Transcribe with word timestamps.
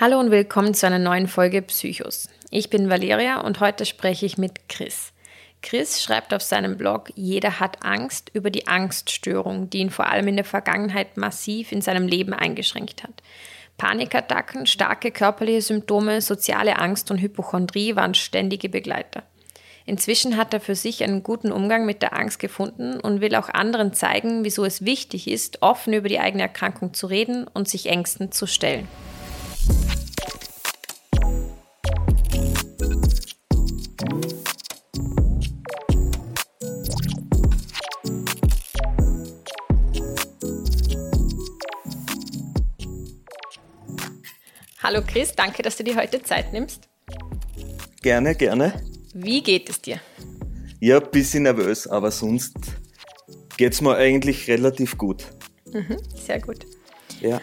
Hallo 0.00 0.20
und 0.20 0.30
willkommen 0.30 0.74
zu 0.74 0.86
einer 0.86 1.00
neuen 1.00 1.26
Folge 1.26 1.60
Psychos. 1.60 2.28
Ich 2.50 2.70
bin 2.70 2.88
Valeria 2.88 3.40
und 3.40 3.58
heute 3.58 3.84
spreche 3.84 4.26
ich 4.26 4.38
mit 4.38 4.68
Chris. 4.68 5.12
Chris 5.60 6.00
schreibt 6.00 6.32
auf 6.32 6.40
seinem 6.40 6.76
Blog, 6.76 7.10
jeder 7.16 7.58
hat 7.58 7.84
Angst 7.84 8.30
über 8.32 8.50
die 8.50 8.68
Angststörung, 8.68 9.70
die 9.70 9.78
ihn 9.78 9.90
vor 9.90 10.06
allem 10.06 10.28
in 10.28 10.36
der 10.36 10.44
Vergangenheit 10.44 11.16
massiv 11.16 11.72
in 11.72 11.80
seinem 11.80 12.06
Leben 12.06 12.32
eingeschränkt 12.32 13.02
hat. 13.02 13.24
Panikattacken, 13.76 14.66
starke 14.66 15.10
körperliche 15.10 15.62
Symptome, 15.62 16.20
soziale 16.20 16.78
Angst 16.78 17.10
und 17.10 17.18
Hypochondrie 17.18 17.96
waren 17.96 18.14
ständige 18.14 18.68
Begleiter. 18.68 19.24
Inzwischen 19.84 20.36
hat 20.36 20.54
er 20.54 20.60
für 20.60 20.76
sich 20.76 21.02
einen 21.02 21.24
guten 21.24 21.50
Umgang 21.50 21.86
mit 21.86 22.02
der 22.02 22.16
Angst 22.16 22.38
gefunden 22.38 23.00
und 23.00 23.20
will 23.20 23.34
auch 23.34 23.48
anderen 23.48 23.92
zeigen, 23.92 24.44
wieso 24.44 24.64
es 24.64 24.84
wichtig 24.84 25.26
ist, 25.26 25.60
offen 25.60 25.92
über 25.92 26.08
die 26.08 26.20
eigene 26.20 26.44
Erkrankung 26.44 26.94
zu 26.94 27.08
reden 27.08 27.48
und 27.52 27.68
sich 27.68 27.86
Ängsten 27.86 28.30
zu 28.30 28.46
stellen. 28.46 28.86
Hallo 44.90 45.02
Chris, 45.06 45.34
danke, 45.36 45.62
dass 45.62 45.76
du 45.76 45.84
dir 45.84 45.96
heute 45.96 46.22
Zeit 46.22 46.50
nimmst. 46.54 46.88
Gerne, 48.00 48.34
gerne. 48.34 48.72
Wie 49.12 49.42
geht 49.42 49.68
es 49.68 49.82
dir? 49.82 50.00
Ja, 50.80 50.98
ein 50.98 51.10
bisschen 51.10 51.42
nervös, 51.42 51.86
aber 51.86 52.10
sonst 52.10 52.56
geht 53.58 53.74
es 53.74 53.82
mir 53.82 53.96
eigentlich 53.96 54.48
relativ 54.48 54.96
gut. 54.96 55.26
Mhm, 55.74 55.98
sehr 56.14 56.40
gut. 56.40 56.64
Ja. 57.20 57.38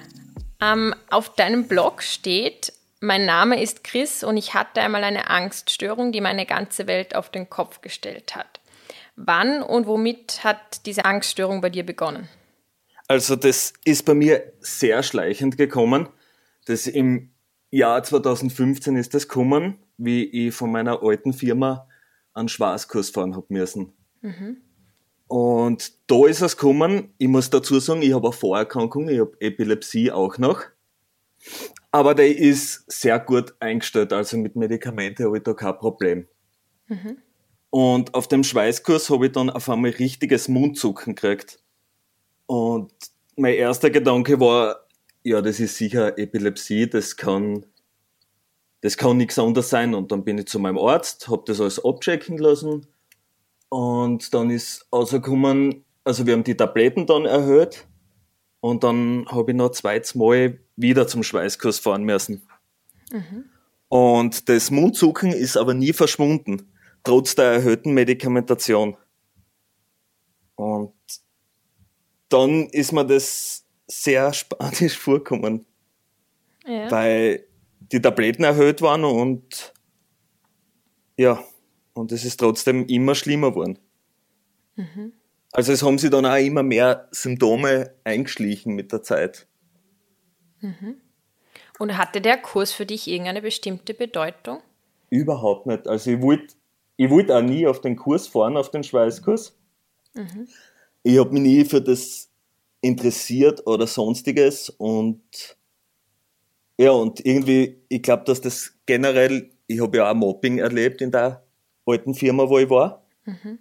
Ähm, 0.59 0.95
auf 1.11 1.35
deinem 1.35 1.67
Blog 1.67 2.01
steht, 2.01 2.73
mein 2.99 3.27
Name 3.27 3.61
ist 3.61 3.83
Chris 3.83 4.23
und 4.23 4.37
ich 4.37 4.55
hatte 4.55 4.81
einmal 4.81 5.03
eine 5.03 5.29
Angststörung, 5.29 6.11
die 6.11 6.21
meine 6.21 6.47
ganze 6.47 6.87
Welt 6.87 7.15
auf 7.15 7.29
den 7.29 7.47
Kopf 7.47 7.81
gestellt 7.81 8.35
hat. 8.35 8.59
Wann 9.15 9.61
und 9.61 9.85
womit 9.85 10.43
hat 10.43 10.87
diese 10.87 11.05
Angststörung 11.05 11.61
bei 11.61 11.69
dir 11.69 11.85
begonnen? 11.85 12.27
Also 13.07 13.35
das 13.35 13.73
ist 13.83 14.03
bei 14.03 14.15
mir 14.15 14.51
sehr 14.61 15.03
schleichend 15.03 15.57
gekommen. 15.57 16.09
Das 16.65 16.87
im 16.87 17.29
Jahr 17.71 18.03
2015 18.03 18.95
ist 18.95 19.13
das 19.13 19.27
gekommen, 19.27 19.79
wie 19.97 20.23
ich 20.23 20.53
von 20.53 20.71
meiner 20.71 21.03
alten 21.03 21.33
Firma 21.33 21.87
einen 22.33 22.49
Schwarzkurs 22.49 23.09
fahren 23.09 23.35
habe 23.35 23.47
müssen. 23.49 23.93
Mhm. 24.21 24.57
Und 25.27 25.93
da 26.07 26.27
ist 26.27 26.41
es 26.41 26.55
gekommen, 26.55 27.13
ich 27.17 27.27
muss 27.27 27.49
dazu 27.49 27.79
sagen, 27.79 28.01
ich 28.01 28.13
habe 28.13 28.27
eine 28.27 28.33
Vorerkrankung, 28.33 29.09
ich 29.09 29.19
habe 29.19 29.35
Epilepsie 29.39 30.11
auch 30.11 30.37
noch. 30.37 30.61
Aber 31.91 32.13
der 32.13 32.37
ist 32.37 32.91
sehr 32.91 33.19
gut 33.19 33.55
eingestellt, 33.59 34.13
also 34.13 34.37
mit 34.37 34.55
Medikamente 34.55 35.25
habe 35.25 35.37
ich 35.37 35.43
da 35.43 35.53
kein 35.53 35.77
Problem. 35.77 36.27
Mhm. 36.87 37.17
Und 37.69 38.13
auf 38.13 38.27
dem 38.27 38.43
Schweißkurs 38.43 39.09
habe 39.09 39.27
ich 39.27 39.31
dann 39.31 39.49
auf 39.49 39.69
einmal 39.69 39.91
richtiges 39.91 40.47
Mundzucken 40.47 41.15
gekriegt. 41.15 41.59
Und 42.45 42.91
mein 43.35 43.55
erster 43.55 43.89
Gedanke 43.89 44.39
war, 44.39 44.84
ja, 45.25 45.41
das 45.41 45.59
ist 45.59 45.77
sicher 45.77 46.19
Epilepsie, 46.19 46.87
das 46.87 47.17
kann, 47.17 47.65
das 48.81 48.95
kann 48.95 49.17
nichts 49.17 49.39
anderes 49.39 49.71
sein. 49.71 49.95
Und 49.95 50.11
dann 50.11 50.23
bin 50.23 50.37
ich 50.37 50.45
zu 50.45 50.59
meinem 50.59 50.77
Arzt, 50.77 51.27
habe 51.27 51.43
das 51.47 51.59
alles 51.59 51.83
abchecken 51.83 52.37
lassen 52.37 52.85
und 53.69 54.33
dann 54.35 54.51
ist 54.51 54.87
rausgekommen, 54.93 55.83
also 56.03 56.27
wir 56.27 56.33
haben 56.33 56.43
die 56.43 56.55
Tabletten 56.55 57.07
dann 57.07 57.25
erhöht 57.25 57.87
und 58.59 58.83
dann 58.83 59.25
habe 59.27 59.51
ich 59.51 59.57
noch 59.57 59.71
zweites 59.71 60.13
Mal 60.13 60.59
wieder 60.75 61.07
zum 61.07 61.23
Schweißkurs 61.23 61.79
fahren 61.79 62.03
müssen. 62.03 62.43
Mhm. 63.11 63.45
Und 63.87 64.47
das 64.47 64.69
Mundzucken 64.69 65.31
ist 65.31 65.57
aber 65.57 65.73
nie 65.73 65.93
verschwunden, 65.93 66.71
trotz 67.03 67.33
der 67.33 67.45
erhöhten 67.45 67.95
Medikamentation. 67.95 68.95
Und 70.53 70.93
dann 72.29 72.67
ist 72.69 72.91
mir 72.91 73.05
das 73.05 73.64
sehr 73.87 74.33
spanisch 74.33 74.97
vorkommen. 74.97 75.65
Ja. 76.65 76.89
Weil 76.89 77.45
die 77.79 78.01
Tabletten 78.01 78.43
erhöht 78.43 78.81
waren 78.81 79.03
und 79.03 79.73
ja, 81.17 81.43
und 81.93 82.11
es 82.11 82.25
ist 82.25 82.37
trotzdem 82.37 82.87
immer 82.87 83.15
schlimmer 83.15 83.51
geworden. 83.51 83.79
Mhm. 84.75 85.13
Also 85.51 85.71
es 85.71 85.83
haben 85.83 85.97
sich 85.97 86.09
dann 86.09 86.25
auch 86.25 86.37
immer 86.37 86.63
mehr 86.63 87.07
Symptome 87.11 87.93
eingeschlichen 88.03 88.75
mit 88.75 88.91
der 88.91 89.03
Zeit. 89.03 89.47
Mhm. 90.59 90.97
Und 91.79 91.97
hatte 91.97 92.19
der 92.19 92.37
Kurs 92.37 92.73
für 92.73 92.85
dich 92.85 93.07
irgendeine 93.07 93.41
bestimmte 93.41 93.93
Bedeutung? 93.93 94.61
Überhaupt 95.09 95.67
nicht. 95.67 95.87
Also 95.87 96.11
ich 96.11 96.21
wollte 96.21 96.55
ich 96.97 97.09
wollt 97.09 97.31
auch 97.31 97.41
nie 97.41 97.67
auf 97.67 97.81
den 97.81 97.95
Kurs 97.95 98.27
fahren, 98.27 98.57
auf 98.57 98.71
den 98.71 98.83
Schweißkurs. 98.83 99.57
Mhm. 100.13 100.47
Ich 101.03 101.19
habe 101.19 101.31
mich 101.31 101.41
nie 101.41 101.65
für 101.65 101.81
das 101.81 102.29
interessiert 102.85 103.65
oder 103.65 103.87
sonstiges 103.87 104.69
und 104.69 105.57
ja, 106.77 106.91
und 106.91 107.25
irgendwie, 107.25 107.81
ich 107.87 108.01
glaube, 108.01 108.25
dass 108.25 108.41
das 108.41 108.73
generell, 108.85 109.49
ich 109.67 109.81
habe 109.81 109.97
ja 109.97 110.11
auch 110.11 110.15
Mobbing 110.15 110.59
erlebt 110.59 111.01
in 111.01 111.11
der 111.11 111.43
alten 111.85 112.13
Firma, 112.13 112.49
wo 112.49 112.59
ich 112.59 112.69
war. 112.69 113.05
Mhm. 113.23 113.59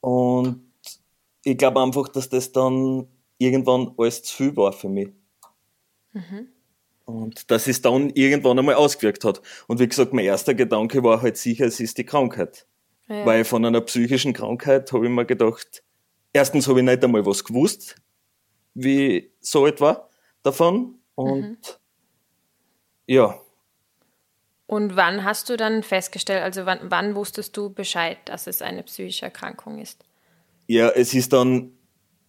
Und 0.00 0.62
ich 1.44 1.58
glaube 1.58 1.80
einfach, 1.82 2.08
dass 2.08 2.28
das 2.28 2.52
dann 2.52 3.08
irgendwann 3.38 3.92
alles 3.98 4.22
zu 4.22 4.36
viel 4.36 4.56
war 4.56 4.72
für 4.72 4.88
mich. 4.88 5.08
Mhm. 6.12 6.48
Und 7.04 7.50
dass 7.50 7.66
es 7.66 7.82
dann 7.82 8.10
irgendwann 8.10 8.58
einmal 8.58 8.76
ausgewirkt 8.76 9.24
hat. 9.24 9.42
Und 9.66 9.80
wie 9.80 9.88
gesagt, 9.88 10.12
mein 10.12 10.24
erster 10.24 10.54
Gedanke 10.54 11.02
war 11.02 11.22
halt 11.22 11.36
sicher, 11.36 11.66
es 11.66 11.80
ist 11.80 11.98
die 11.98 12.04
Krankheit. 12.04 12.66
Ja. 13.08 13.26
Weil 13.26 13.44
von 13.44 13.64
einer 13.64 13.80
psychischen 13.80 14.32
Krankheit 14.32 14.92
habe 14.92 15.06
ich 15.06 15.12
mir 15.12 15.24
gedacht, 15.26 15.82
erstens 16.32 16.68
habe 16.68 16.80
ich 16.80 16.84
nicht 16.84 17.04
einmal 17.04 17.26
was 17.26 17.44
gewusst, 17.44 17.96
wie 18.76 19.32
so 19.40 19.66
etwa 19.66 20.08
davon. 20.42 20.98
Und 21.14 21.40
mhm. 21.42 21.56
ja. 23.06 23.40
Und 24.66 24.96
wann 24.96 25.24
hast 25.24 25.48
du 25.48 25.56
dann 25.56 25.82
festgestellt, 25.82 26.42
also 26.42 26.66
wann, 26.66 26.80
wann 26.84 27.14
wusstest 27.14 27.56
du 27.56 27.70
Bescheid, 27.70 28.18
dass 28.26 28.46
es 28.46 28.62
eine 28.62 28.82
psychische 28.82 29.26
Erkrankung 29.26 29.78
ist? 29.78 30.04
Ja, 30.66 30.88
es 30.90 31.14
ist 31.14 31.32
dann 31.32 31.72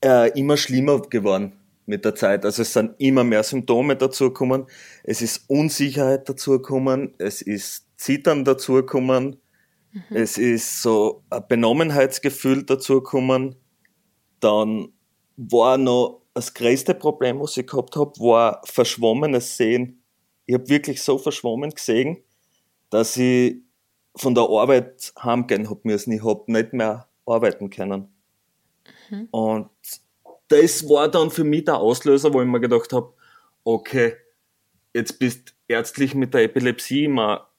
äh, 0.03 0.29
immer 0.39 0.57
schlimmer 0.57 1.01
geworden 1.01 1.53
mit 1.85 2.05
der 2.05 2.15
Zeit. 2.15 2.45
Also 2.45 2.61
es 2.61 2.73
sind 2.73 2.93
immer 2.99 3.23
mehr 3.23 3.43
Symptome 3.43 3.95
dazugekommen, 3.95 4.67
es 5.03 5.21
ist 5.21 5.49
Unsicherheit 5.49 6.29
dazugekommen, 6.29 7.15
es 7.17 7.41
ist 7.41 7.87
Zittern 7.97 8.45
dazugekommen, 8.45 9.37
mhm. 9.91 10.01
es 10.15 10.37
ist 10.37 10.81
so 10.83 11.23
ein 11.31 11.43
Benommenheitsgefühl 11.47 12.63
dazugekommen. 12.63 13.55
Dann 14.39 14.89
war 15.37 15.79
noch 15.79 16.21
das 16.37 16.53
größte 16.53 16.93
Problem, 16.93 17.39
was 17.39 17.57
ich 17.57 17.65
gehabt 17.65 17.95
habe, 17.95 18.11
war 18.19 18.61
verschwommenes 18.63 19.57
Sehen. 19.57 20.03
Ich 20.45 20.53
habe 20.53 20.69
wirklich 20.69 21.01
so 21.01 21.17
verschwommen 21.17 21.71
gesehen, 21.71 22.23
dass 22.91 23.17
ich 23.17 23.55
von 24.15 24.35
der 24.35 24.43
Arbeit 24.43 25.13
heimgehen 25.19 25.67
habe 25.67 25.81
müssen. 25.83 26.11
Ich 26.11 26.23
habe 26.23 26.43
nicht 26.51 26.73
mehr 26.73 27.07
arbeiten 27.25 27.71
können. 27.71 28.13
Mhm. 29.09 29.27
Und 29.31 29.69
das 30.47 30.87
war 30.87 31.09
dann 31.09 31.31
für 31.31 31.43
mich 31.43 31.65
der 31.65 31.77
Auslöser, 31.77 32.31
wo 32.31 32.41
ich 32.41 32.47
mir 32.47 32.59
gedacht 32.59 32.93
habe, 32.93 33.13
okay, 33.63 34.13
jetzt 34.93 35.17
bist 35.17 35.55
ärztlich 35.67 36.13
mit 36.13 36.35
der 36.35 36.43
Epilepsie 36.43 37.05
immer 37.05 37.49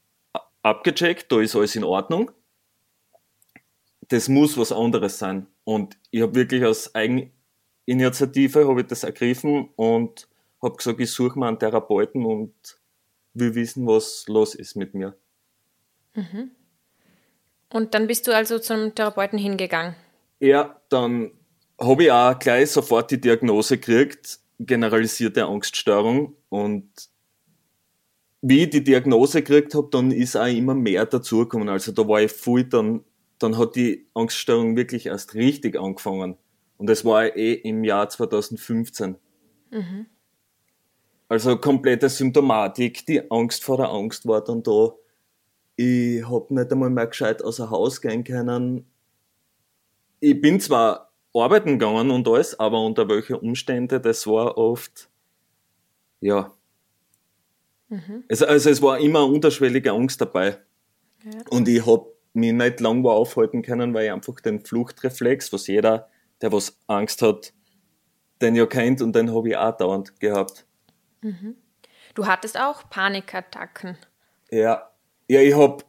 abgecheckt, 0.63 1.33
da 1.33 1.41
ist 1.41 1.57
alles 1.57 1.75
in 1.75 1.83
Ordnung. 1.83 2.31
Das 4.07 4.29
muss 4.29 4.57
was 4.57 4.71
anderes 4.71 5.19
sein. 5.19 5.49
Und 5.65 5.99
ich 6.13 6.23
habe 6.23 6.37
wirklich 6.37 6.65
aus 6.65 6.95
eigen, 6.95 7.33
Initiative 7.89 8.69
habe 8.69 8.83
ich 8.83 8.87
das 8.87 9.03
ergriffen 9.03 9.71
und 9.77 10.29
habe 10.63 10.77
gesagt, 10.77 11.01
ich 11.01 11.11
suche 11.11 11.39
mir 11.39 11.47
einen 11.47 11.59
Therapeuten 11.59 12.27
und 12.27 12.53
will 13.33 13.55
wissen, 13.55 13.87
was 13.87 14.27
los 14.29 14.55
ist 14.55 14.77
mit 14.77 14.93
mir. 14.95 15.17
Mhm. 16.15 16.51
Und 17.73 17.95
dann 17.95 18.07
bist 18.07 18.27
du 18.27 18.35
also 18.35 18.59
zum 18.59 18.95
Therapeuten 18.95 19.39
hingegangen? 19.39 19.95
Ja, 20.39 20.81
dann 20.91 21.31
habe 21.81 22.05
ich 22.05 22.13
auch 22.13 22.39
gleich 22.39 22.71
sofort 22.71 23.11
die 23.11 23.21
Diagnose 23.21 23.79
gekriegt, 23.79 24.41
generalisierte 24.59 25.47
Angststörung. 25.47 26.35
Und 26.51 26.91
wie 28.43 28.65
ich 28.65 28.71
die 28.71 28.85
Diagnose 28.85 29.43
gekriegt 29.43 29.75
habe, 29.75 29.89
dann 29.91 30.11
ist 30.11 30.37
auch 30.37 30.47
immer 30.47 30.75
mehr 30.75 31.07
dazugekommen. 31.07 31.71
Also 31.71 31.93
da 31.93 32.07
war 32.07 32.21
ich 32.21 32.33
voll, 32.33 32.65
dann, 32.65 33.05
dann 33.39 33.57
hat 33.57 33.77
die 33.77 34.09
Angststörung 34.13 34.77
wirklich 34.77 35.07
erst 35.07 35.35
richtig 35.35 35.79
angefangen. 35.79 36.37
Und 36.79 36.89
das 36.89 37.05
war 37.05 37.37
eh 37.37 37.55
im 37.55 37.85
Jahr 37.85 38.09
2015. 38.09 39.17
Mhm. 39.71 40.07
Also 41.29 41.59
komplette 41.59 42.09
Symptomatik, 42.09 43.05
die 43.05 43.31
Angst 43.31 43.63
vor 43.63 43.77
der 43.77 43.91
Angst 43.91 44.27
war 44.27 44.43
dann 44.43 44.63
da. 44.63 44.95
Ich 45.77 46.29
hab 46.29 46.51
nicht 46.51 46.73
einmal 46.73 46.91
mehr 46.91 47.07
gescheit 47.07 47.45
außer 47.45 47.71
Haus 47.71 48.01
gehen 48.01 48.25
können. 48.25 48.87
Ich 50.21 50.41
bin 50.41 50.59
zwar 50.59 51.13
arbeiten 51.35 51.79
gegangen 51.79 52.11
und 52.11 52.27
alles, 52.27 52.59
aber 52.59 52.85
unter 52.85 53.09
welchen 53.09 53.37
Umständen, 53.37 54.01
das 54.03 54.27
war 54.27 54.57
oft, 54.57 55.11
ja, 56.21 56.53
Mhm. 57.89 58.25
Es, 58.29 58.43
also 58.43 58.71
es 58.71 58.83
war 58.83 58.99
immer 58.99 59.27
unterschwellige 59.27 59.93
Angst 59.93 60.21
dabei. 60.21 60.59
Ja. 61.25 61.41
Und 61.51 61.69
ich 61.69 61.85
habe 61.87 62.07
mich 62.33 62.53
nicht 62.53 62.81
lange 62.81 63.09
aufhalten 63.11 63.63
können, 63.63 63.95
weil 63.95 64.07
ich 64.07 64.13
einfach 64.13 64.41
den 64.41 64.61
Fluchtreflex, 64.61 65.53
was 65.53 65.67
jeder, 65.67 66.09
der 66.41 66.53
was 66.53 66.79
Angst 66.87 67.23
hat, 67.23 67.53
den 68.41 68.55
ja 68.55 68.67
kennt 68.67 69.03
und 69.03 69.15
den 69.15 69.35
habe 69.35 69.49
ich 69.49 69.57
auch 69.57 69.77
dauernd 69.77 70.21
gehabt. 70.21 70.67
Mhm. 71.21 71.57
Du 72.15 72.27
hattest 72.27 72.59
auch 72.59 72.89
Panikattacken. 72.91 73.99
Ja, 74.51 74.91
ja 75.29 75.41
ich 75.41 75.55
habe 75.55 75.85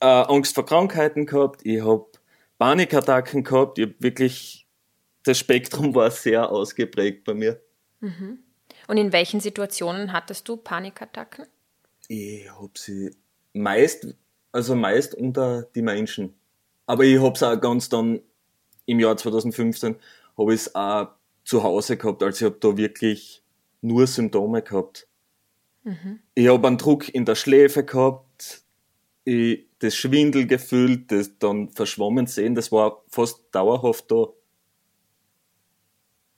äh, 0.00 0.06
Angst 0.06 0.54
vor 0.54 0.66
Krankheiten 0.66 1.26
gehabt, 1.26 1.64
ich 1.64 1.82
habe 1.82 2.06
Panikattacken 2.58 3.44
gehabt, 3.44 3.78
ich 3.78 3.86
habe 3.86 3.94
wirklich, 3.98 4.66
das 5.24 5.38
Spektrum 5.38 5.94
war 5.94 6.10
sehr 6.10 6.50
ausgeprägt 6.50 7.24
bei 7.24 7.34
mir. 7.34 7.60
Mhm. 8.00 8.38
Und 8.86 8.96
in 8.96 9.12
welchen 9.12 9.40
Situationen 9.40 10.12
hattest 10.12 10.48
du 10.48 10.56
Panikattacken? 10.56 11.46
Ich 12.08 12.50
habe 12.50 12.72
sie 12.74 13.14
meist, 13.52 14.06
also 14.52 14.74
meist 14.74 15.14
unter 15.14 15.62
die 15.74 15.82
Menschen. 15.82 16.34
Aber 16.86 17.04
ich 17.04 17.20
habe 17.20 17.34
es 17.34 17.42
auch 17.42 17.60
ganz 17.60 17.88
dann 17.88 18.20
im 18.90 19.00
Jahr 19.00 19.16
2015 19.16 19.96
habe 20.36 20.54
ich 20.54 20.62
es 20.62 20.74
auch 20.74 21.08
zu 21.44 21.62
Hause 21.62 21.96
gehabt. 21.96 22.22
Also 22.22 22.46
ich 22.46 22.52
habe 22.52 22.60
da 22.60 22.76
wirklich 22.76 23.42
nur 23.80 24.06
Symptome 24.06 24.62
gehabt. 24.62 25.06
Mhm. 25.84 26.20
Ich 26.34 26.48
habe 26.48 26.66
einen 26.66 26.78
Druck 26.78 27.08
in 27.08 27.24
der 27.24 27.34
Schläfe 27.34 27.84
gehabt, 27.84 28.62
ich, 29.24 29.66
das 29.78 29.94
Schwindelgefühl, 29.94 30.98
das 31.06 31.38
dann 31.38 31.70
verschwommen 31.70 32.26
sehen, 32.26 32.54
das 32.54 32.72
war 32.72 33.02
fast 33.08 33.44
dauerhaft 33.52 34.10
da. 34.10 34.28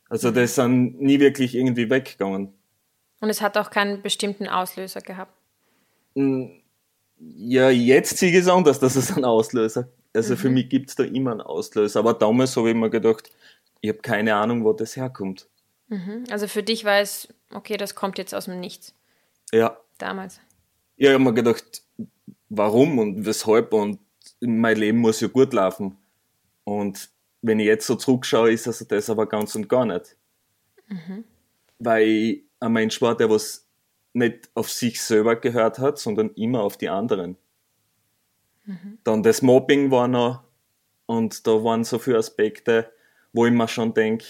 Also 0.08 0.30
mhm. 0.30 0.34
das 0.34 0.54
sind 0.54 1.00
nie 1.00 1.18
wirklich 1.18 1.54
irgendwie 1.54 1.88
weggegangen. 1.90 2.52
Und 3.20 3.30
es 3.30 3.40
hat 3.40 3.56
auch 3.56 3.70
keinen 3.70 4.02
bestimmten 4.02 4.46
Auslöser 4.48 5.00
gehabt? 5.00 5.32
Ja, 7.24 7.70
jetzt 7.70 8.18
sehe 8.18 8.30
ich 8.30 8.36
es 8.36 8.48
anders, 8.48 8.80
dass 8.80 8.96
es 8.96 9.12
einen 9.12 9.24
Auslöser 9.24 9.88
Also 10.12 10.34
mhm. 10.34 10.38
für 10.38 10.50
mich 10.50 10.68
gibt 10.68 10.90
es 10.90 10.96
da 10.96 11.04
immer 11.04 11.32
einen 11.32 11.40
Auslöser. 11.40 12.00
Aber 12.00 12.14
damals 12.14 12.56
habe 12.56 12.70
ich 12.70 12.76
mir 12.76 12.90
gedacht, 12.90 13.30
ich 13.80 13.90
habe 13.90 14.00
keine 14.00 14.34
Ahnung, 14.34 14.64
wo 14.64 14.72
das 14.72 14.96
herkommt. 14.96 15.48
Mhm. 15.88 16.24
Also 16.30 16.48
für 16.48 16.62
dich 16.62 16.84
war 16.84 16.98
es, 17.00 17.28
okay, 17.52 17.76
das 17.76 17.94
kommt 17.94 18.18
jetzt 18.18 18.34
aus 18.34 18.46
dem 18.46 18.58
Nichts. 18.60 18.94
Ja. 19.52 19.78
Damals. 19.98 20.40
Ja, 20.96 21.10
ich 21.10 21.14
habe 21.14 21.24
mir 21.24 21.34
gedacht, 21.34 21.82
warum 22.48 22.98
und 22.98 23.24
weshalb 23.24 23.72
und 23.72 24.00
mein 24.40 24.76
Leben 24.76 24.98
muss 24.98 25.20
ja 25.20 25.28
gut 25.28 25.52
laufen. 25.52 25.96
Und 26.64 27.08
wenn 27.40 27.60
ich 27.60 27.66
jetzt 27.66 27.86
so 27.86 27.94
zurückschaue, 27.94 28.52
ist 28.52 28.66
also 28.66 28.84
das 28.84 29.10
aber 29.10 29.26
ganz 29.26 29.54
und 29.54 29.68
gar 29.68 29.86
nicht. 29.86 30.16
Mhm. 30.88 31.24
Weil 31.78 32.06
ich 32.06 32.42
ein 32.60 32.72
Mensch 32.72 33.00
war, 33.00 33.16
der 33.16 33.30
was 33.30 33.66
nicht 34.12 34.50
auf 34.54 34.70
sich 34.70 35.02
selber 35.02 35.36
gehört 35.36 35.78
hat, 35.78 35.98
sondern 35.98 36.30
immer 36.34 36.62
auf 36.62 36.76
die 36.76 36.88
anderen. 36.88 37.36
Mhm. 38.64 38.98
Dann 39.04 39.22
das 39.22 39.42
Mobbing 39.42 39.90
war 39.90 40.08
noch 40.08 40.44
und 41.06 41.46
da 41.46 41.64
waren 41.64 41.84
so 41.84 41.98
viele 41.98 42.18
Aspekte, 42.18 42.92
wo 43.32 43.46
ich 43.46 43.52
mir 43.52 43.68
schon 43.68 43.94
denke, 43.94 44.24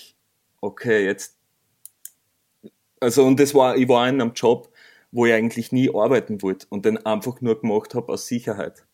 okay, 0.60 1.04
jetzt, 1.04 1.36
also 3.00 3.24
und 3.24 3.38
das 3.40 3.54
war, 3.54 3.76
ich 3.76 3.88
war 3.88 4.08
in 4.08 4.20
einem 4.20 4.32
Job, 4.32 4.72
wo 5.10 5.26
ich 5.26 5.32
eigentlich 5.32 5.72
nie 5.72 5.94
arbeiten 5.94 6.40
wollte 6.42 6.66
und 6.70 6.84
den 6.84 7.04
einfach 7.04 7.40
nur 7.40 7.60
gemacht 7.60 7.94
habe 7.94 8.12
aus 8.12 8.26
Sicherheit. 8.26 8.86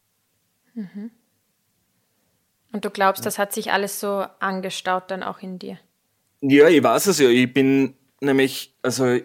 Mhm. 0.75 1.11
Und 2.73 2.84
du 2.84 2.91
glaubst, 2.91 3.25
das 3.25 3.38
hat 3.38 3.52
sich 3.52 3.73
alles 3.73 4.00
so 4.00 4.26
angestaut 4.41 5.11
dann 5.11 5.23
auch 5.23 5.41
in 5.41 5.58
dir? 5.58 5.79
Ja, 6.41 6.69
ich 6.69 6.82
weiß 6.82 7.06
es 7.06 7.19
ja. 7.19 7.29
Ich 7.29 7.52
bin 7.52 7.94
nämlich, 8.20 8.75
also 8.82 9.19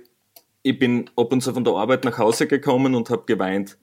ich 0.63 0.79
bin 0.79 1.09
ab 1.15 1.31
und 1.31 1.41
zu 1.41 1.53
von 1.53 1.63
der 1.63 1.73
Arbeit 1.73 2.05
nach 2.05 2.17
Hause 2.17 2.47
gekommen 2.47 2.95
und 2.95 3.09
habe 3.09 3.23
geweint. 3.25 3.77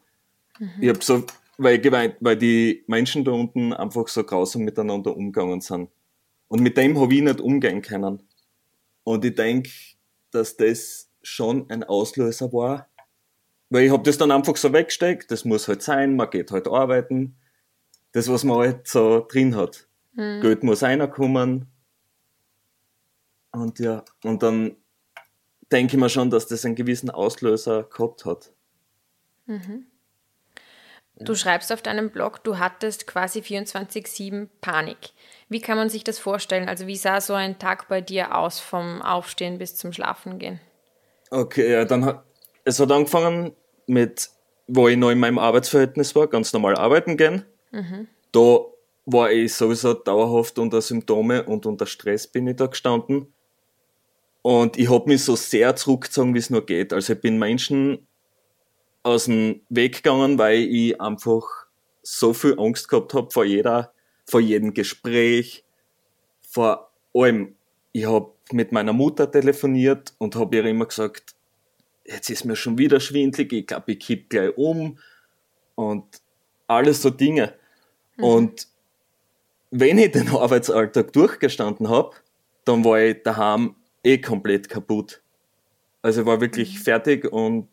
Mhm. 0.59 0.71
Ich 0.81 0.88
habe 0.88 1.05
so, 1.05 1.25
weil 1.59 1.77
ich 1.77 1.82
geweint, 1.82 2.17
weil 2.21 2.37
die 2.37 2.85
Menschen 2.87 3.25
da 3.25 3.32
unten 3.32 3.73
einfach 3.73 4.09
so 4.09 4.25
grausam 4.25 4.62
miteinander 4.62 5.15
umgegangen 5.17 5.61
sind. 5.61 5.91
Und 6.49 6.62
mit 6.62 6.77
dem 6.77 6.99
habe 6.99 7.15
ich 7.15 7.23
nicht 7.23 7.41
umgehen 7.41 7.82
können. 7.82 8.23
Und 9.05 9.25
ich 9.25 9.35
denke, 9.35 9.71
dass 10.31 10.56
das 10.56 11.09
schon 11.23 11.69
ein 11.71 11.85
Auslöser 11.85 12.53
war. 12.53 12.88
Weil 13.69 13.85
ich 13.85 13.93
habe 13.93 14.03
das 14.03 14.19
dann 14.19 14.33
einfach 14.33 14.56
so 14.56 14.73
weggesteckt, 14.73 15.31
das 15.31 15.44
muss 15.44 15.69
halt 15.69 15.83
sein, 15.83 16.17
man 16.17 16.31
geht 16.31 16.50
halt 16.50 16.67
arbeiten. 16.67 17.37
Das, 18.12 18.29
was 18.29 18.43
man 18.43 18.59
halt 18.59 18.88
so 18.88 19.25
drin 19.31 19.55
hat. 19.55 19.87
Mhm. 20.15 20.41
Geld 20.41 20.65
muss 20.65 20.83
einer 20.83 21.06
kommen. 21.06 21.67
Und 23.53 23.79
ja, 23.79 24.05
und 24.25 24.43
dann 24.43 24.76
denke 25.72 25.94
ich 25.94 26.00
mir 26.00 26.08
schon, 26.08 26.31
dass 26.31 26.46
das 26.46 26.64
einen 26.64 26.75
gewissen 26.75 27.11
Auslöser 27.11 27.84
gehabt 27.84 28.25
hat. 28.25 28.50
Mhm. 29.46 29.87
Du 31.22 31.34
schreibst 31.34 31.70
auf 31.70 31.82
deinem 31.82 32.11
Blog, 32.11 32.43
du 32.44 32.58
hattest 32.58 33.06
quasi 33.06 33.40
24-7 33.40 34.49
Panik. 34.62 35.11
Wie 35.50 35.61
kann 35.61 35.76
man 35.76 35.90
sich 35.90 36.02
das 36.02 36.19
vorstellen? 36.19 36.67
Also 36.67 36.87
wie 36.87 36.96
sah 36.96 37.20
so 37.20 37.34
ein 37.34 37.58
Tag 37.58 37.88
bei 37.88 38.00
dir 38.00 38.34
aus, 38.34 38.58
vom 38.58 39.02
Aufstehen 39.02 39.58
bis 39.58 39.76
zum 39.76 39.93
Schlafengehen? 39.93 40.61
Okay, 41.31 41.73
ja, 41.73 41.84
dann 41.84 42.06
hat 42.06 42.25
es 42.64 42.78
hat 42.81 42.90
angefangen 42.93 43.52
mit, 43.87 44.31
wo 44.66 44.88
ich 44.88 44.96
noch 44.96 45.11
in 45.11 45.19
meinem 45.19 45.38
Arbeitsverhältnis 45.38 46.14
war, 46.14 46.26
ganz 46.28 46.52
normal 46.52 46.76
arbeiten 46.76 47.16
gehen. 47.16 47.44
Mhm. 47.70 48.08
Da 48.32 48.61
war 49.06 49.31
ich 49.31 49.55
sowieso 49.55 49.94
dauerhaft 49.94 50.58
unter 50.58 50.81
Symptome 50.81 51.43
und 51.44 51.66
unter 51.66 51.87
Stress 51.87 52.26
bin 52.26 52.46
ich 52.46 52.56
da 52.56 52.66
gestanden. 52.66 53.32
Und 54.42 54.78
ich 54.78 54.90
habe 54.90 55.08
mich 55.08 55.25
so 55.25 55.37
sehr 55.37 55.76
zurückgezogen, 55.76 56.34
wie 56.34 56.38
es 56.38 56.50
nur 56.50 56.64
geht. 56.64 56.92
Also 56.92 57.12
ich 57.12 57.20
bin 57.20 57.38
Menschen 57.38 58.06
aus 59.02 59.25
dem 59.25 59.60
Weg 59.69 59.96
gegangen, 59.96 60.38
weil 60.38 60.60
ich 60.60 61.00
einfach 61.00 61.44
so 62.02 62.32
viel 62.32 62.58
Angst 62.58 62.88
gehabt 62.88 63.14
habe 63.14 63.31
vor 63.31 63.44
jeder, 63.44 63.92
vor 64.26 64.40
jedem 64.40 64.75
Gespräch, 64.75 65.64
vor 66.40 66.90
allem. 67.14 67.54
Ich 67.92 68.06
habe 68.06 68.32
mit 68.52 68.72
meiner 68.72 68.92
Mutter 68.92 69.31
telefoniert 69.31 70.14
und 70.19 70.37
habe 70.37 70.56
ihr 70.56 70.64
immer 70.64 70.87
gesagt, 70.87 71.34
jetzt 72.04 72.31
ist 72.31 72.44
mir 72.44 72.56
schon 72.56 72.78
wieder 72.78 73.00
schwindlig, 73.00 73.52
ich 73.52 73.66
glaube, 73.66 73.92
ich 73.92 73.98
kipp 73.98 74.31
gleich 74.31 74.56
um 74.56 74.98
und 75.75 76.04
alles 76.66 77.02
so 77.02 77.10
Dinge. 77.10 77.54
Mhm. 78.16 78.25
Und 78.25 78.69
wenn 79.70 79.98
ich 79.98 80.12
den 80.12 80.28
Arbeitsalltag 80.28 81.12
durchgestanden 81.12 81.88
habe, 81.88 82.16
dann 82.64 82.84
war 82.84 83.00
ich 83.00 83.22
daheim 83.22 83.75
eh 84.02 84.19
komplett 84.19 84.69
kaputt. 84.69 85.23
Also 86.02 86.26
war 86.26 86.41
wirklich 86.41 86.79
mhm. 86.79 86.82
fertig 86.82 87.32
und 87.32 87.69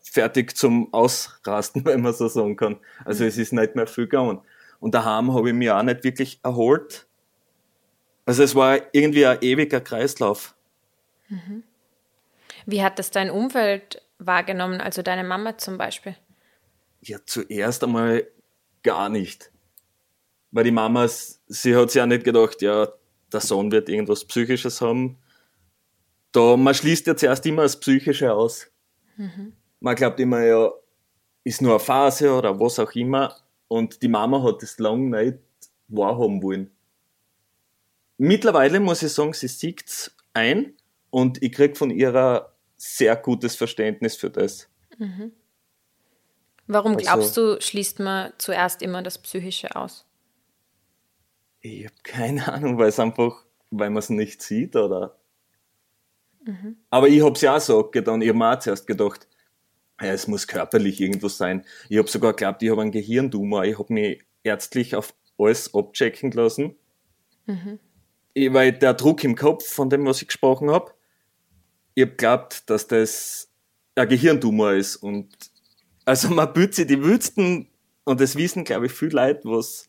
fertig 0.00 0.56
zum 0.56 0.92
Ausrasten, 0.92 1.84
wenn 1.84 2.02
man 2.02 2.12
so 2.12 2.28
sagen 2.28 2.56
kann. 2.56 2.76
Also 3.04 3.24
mhm. 3.24 3.28
es 3.28 3.38
ist 3.38 3.52
nicht 3.52 3.74
mehr 3.74 3.86
viel 3.86 4.04
gegangen. 4.04 4.40
Und 4.80 4.94
daheim 4.94 5.34
habe 5.34 5.48
ich 5.48 5.54
mich 5.54 5.70
auch 5.70 5.82
nicht 5.82 6.04
wirklich 6.04 6.40
erholt. 6.42 7.06
Also 8.24 8.42
es 8.42 8.54
war 8.54 8.78
irgendwie 8.92 9.26
ein 9.26 9.38
ewiger 9.40 9.80
Kreislauf. 9.80 10.54
Mhm. 11.28 11.64
Wie 12.66 12.82
hat 12.82 12.98
das 12.98 13.10
dein 13.10 13.30
Umfeld 13.30 14.02
wahrgenommen, 14.18 14.80
also 14.80 15.02
deine 15.02 15.24
Mama 15.24 15.56
zum 15.56 15.78
Beispiel? 15.78 16.16
Ja, 17.00 17.18
zuerst 17.24 17.82
einmal 17.82 18.28
gar 18.82 19.08
nicht. 19.08 19.50
Weil 20.50 20.64
die 20.64 20.70
Mama, 20.70 21.08
sie 21.08 21.76
hat 21.76 21.90
sich 21.90 22.02
auch 22.02 22.06
nicht 22.06 22.24
gedacht, 22.24 22.62
ja, 22.62 22.88
der 23.32 23.40
Sohn 23.40 23.70
wird 23.72 23.88
irgendwas 23.88 24.24
Psychisches 24.24 24.80
haben. 24.80 25.18
Da, 26.32 26.56
man 26.56 26.74
schließt 26.74 27.06
ja 27.06 27.16
zuerst 27.16 27.44
immer 27.46 27.62
das 27.62 27.78
Psychische 27.80 28.32
aus. 28.32 28.70
Mhm. 29.16 29.52
Man 29.80 29.94
glaubt 29.94 30.20
immer, 30.20 30.44
ja, 30.44 30.70
ist 31.44 31.62
nur 31.62 31.72
eine 31.72 31.80
Phase 31.80 32.32
oder 32.32 32.58
was 32.58 32.78
auch 32.78 32.92
immer. 32.92 33.36
Und 33.68 34.02
die 34.02 34.08
Mama 34.08 34.42
hat 34.42 34.62
das 34.62 34.78
lange 34.78 35.22
nicht 35.22 35.38
wahrhaben 35.88 36.42
wollen. 36.42 36.70
Mittlerweile 38.18 38.80
muss 38.80 39.02
ich 39.02 39.12
sagen, 39.12 39.32
sie 39.32 39.48
sieht 39.48 40.10
ein 40.34 40.74
und 41.10 41.42
ich 41.42 41.52
krieg 41.52 41.76
von 41.76 41.90
ihrer 41.90 42.52
sehr 42.76 43.16
gutes 43.16 43.56
Verständnis 43.56 44.16
für 44.16 44.30
das. 44.30 44.68
Mhm. 44.98 45.32
Warum 46.66 46.96
also, 46.96 47.04
glaubst 47.04 47.36
du, 47.36 47.60
schließt 47.60 48.00
man 48.00 48.32
zuerst 48.38 48.82
immer 48.82 49.02
das 49.02 49.18
Psychische 49.18 49.74
aus? 49.74 50.04
Ich 51.68 51.84
habe 51.86 51.94
keine 52.02 52.52
Ahnung, 52.52 52.78
weil 52.78 52.88
es 52.88 52.98
einfach, 52.98 53.44
weil 53.70 53.90
man 53.90 53.98
es 53.98 54.10
nicht 54.10 54.42
sieht 54.42 54.76
oder. 54.76 55.18
Mhm. 56.44 56.76
Aber 56.90 57.08
ich 57.08 57.22
habe 57.22 57.32
es 57.32 57.40
ja 57.40 57.56
auch 57.56 57.60
so 57.60 57.84
getan. 57.84 58.22
Ich 58.22 58.28
habe 58.28 58.38
mir 58.38 58.52
auch 58.52 58.58
zuerst 58.58 58.86
gedacht, 58.86 59.28
ja, 60.00 60.12
es 60.12 60.28
muss 60.28 60.46
körperlich 60.46 61.00
irgendwas 61.00 61.36
sein. 61.36 61.64
Ich 61.88 61.98
habe 61.98 62.08
sogar 62.08 62.32
geglaubt, 62.32 62.62
ich 62.62 62.70
habe 62.70 62.82
einen 62.82 62.92
Gehirntumor. 62.92 63.64
Ich 63.64 63.78
habe 63.78 63.92
mich 63.92 64.22
ärztlich 64.44 64.94
auf 64.94 65.14
alles 65.36 65.74
abchecken 65.74 66.30
lassen. 66.30 66.76
Mhm. 67.46 67.78
Ich, 68.34 68.52
weil 68.52 68.72
der 68.72 68.94
Druck 68.94 69.24
im 69.24 69.34
Kopf, 69.34 69.66
von 69.66 69.90
dem, 69.90 70.06
was 70.06 70.22
ich 70.22 70.28
gesprochen 70.28 70.70
habe, 70.70 70.92
ich 71.94 72.02
habe 72.02 72.12
geglaubt, 72.12 72.70
dass 72.70 72.86
das 72.86 73.50
ein 73.96 74.08
Gehirntumor 74.08 74.72
ist. 74.72 74.96
Und 74.96 75.28
also 76.04 76.30
man 76.30 76.52
büht 76.52 76.74
sich 76.74 76.86
die 76.86 77.02
wütsten, 77.02 77.68
und 78.04 78.20
das 78.20 78.36
wissen, 78.36 78.64
glaube 78.64 78.86
ich, 78.86 78.92
viele 78.92 79.16
Leute, 79.16 79.42
was 79.44 79.86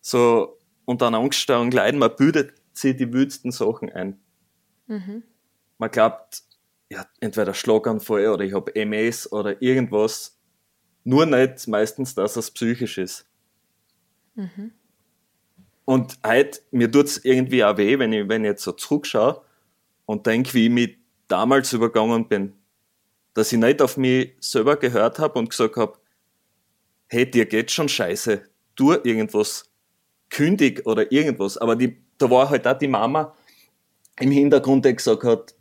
so 0.00 0.58
unter 0.90 1.06
einer 1.06 1.18
Angststörung 1.18 1.70
leiden, 1.70 2.00
man 2.00 2.14
bildet 2.16 2.52
sich 2.72 2.96
die 2.96 3.12
wütendsten 3.12 3.52
Sachen 3.52 3.90
ein. 3.90 4.20
Mhm. 4.88 5.22
Man 5.78 5.90
glaubt, 5.90 6.42
ja, 6.90 7.06
entweder 7.20 7.54
Schlaganfall 7.54 8.26
oder 8.26 8.44
ich 8.44 8.52
habe 8.52 8.74
MS 8.74 9.30
oder 9.30 9.62
irgendwas. 9.62 10.36
Nur 11.04 11.26
nicht 11.26 11.68
meistens, 11.68 12.16
dass 12.16 12.36
es 12.36 12.50
psychisch 12.50 12.98
ist. 12.98 13.24
Mhm. 14.34 14.72
Und 15.84 16.18
heute, 16.26 16.60
mir 16.72 16.90
tut 16.90 17.06
es 17.06 17.24
irgendwie 17.24 17.64
auch 17.64 17.76
weh, 17.76 17.98
wenn 17.98 18.12
ich, 18.12 18.28
wenn 18.28 18.44
ich 18.44 18.50
jetzt 18.50 18.64
so 18.64 18.72
zurückschaue 18.72 19.40
und 20.06 20.26
denke, 20.26 20.52
wie 20.54 20.64
ich 20.64 20.72
mich 20.72 20.98
damals 21.28 21.72
übergangen 21.72 22.26
bin. 22.26 22.54
Dass 23.34 23.52
ich 23.52 23.58
nicht 23.58 23.80
auf 23.80 23.96
mich 23.96 24.34
selber 24.40 24.76
gehört 24.76 25.20
habe 25.20 25.38
und 25.38 25.50
gesagt 25.50 25.76
habe, 25.76 25.98
hey, 27.06 27.30
dir 27.30 27.46
geht 27.46 27.70
schon 27.70 27.88
scheiße, 27.88 28.42
tu 28.74 28.92
irgendwas, 28.92 29.69
kündig 30.30 30.86
oder 30.86 31.10
irgendwas. 31.12 31.58
Aber 31.58 31.76
die, 31.76 32.02
da 32.18 32.30
war 32.30 32.48
halt 32.48 32.66
auch 32.66 32.78
die 32.78 32.88
Mama 32.88 33.34
im 34.18 34.30
Hintergrund, 34.30 34.84
die 34.84 34.94
gesagt 34.94 35.24
hat, 35.24 35.54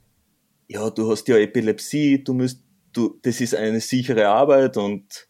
ja, 0.68 0.90
du 0.90 1.10
hast 1.12 1.28
ja 1.28 1.38
Epilepsie, 1.38 2.24
du 2.24 2.34
musst, 2.34 2.62
du, 2.94 3.20
das 3.22 3.42
ist 3.42 3.56
eine 3.56 3.82
sichere 3.82 4.28
Arbeit 4.28 4.78
und, 4.78 5.28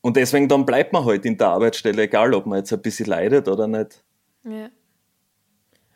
und 0.00 0.16
deswegen 0.16 0.48
dann 0.48 0.64
bleibt 0.64 0.92
man 0.92 1.04
halt 1.04 1.26
in 1.26 1.36
der 1.36 1.48
Arbeitsstelle, 1.48 2.02
egal 2.02 2.32
ob 2.34 2.46
man 2.46 2.58
jetzt 2.58 2.72
ein 2.72 2.80
bisschen 2.80 3.06
leidet 3.06 3.48
oder 3.48 3.66
nicht. 3.66 4.04
Ja. 4.44 4.70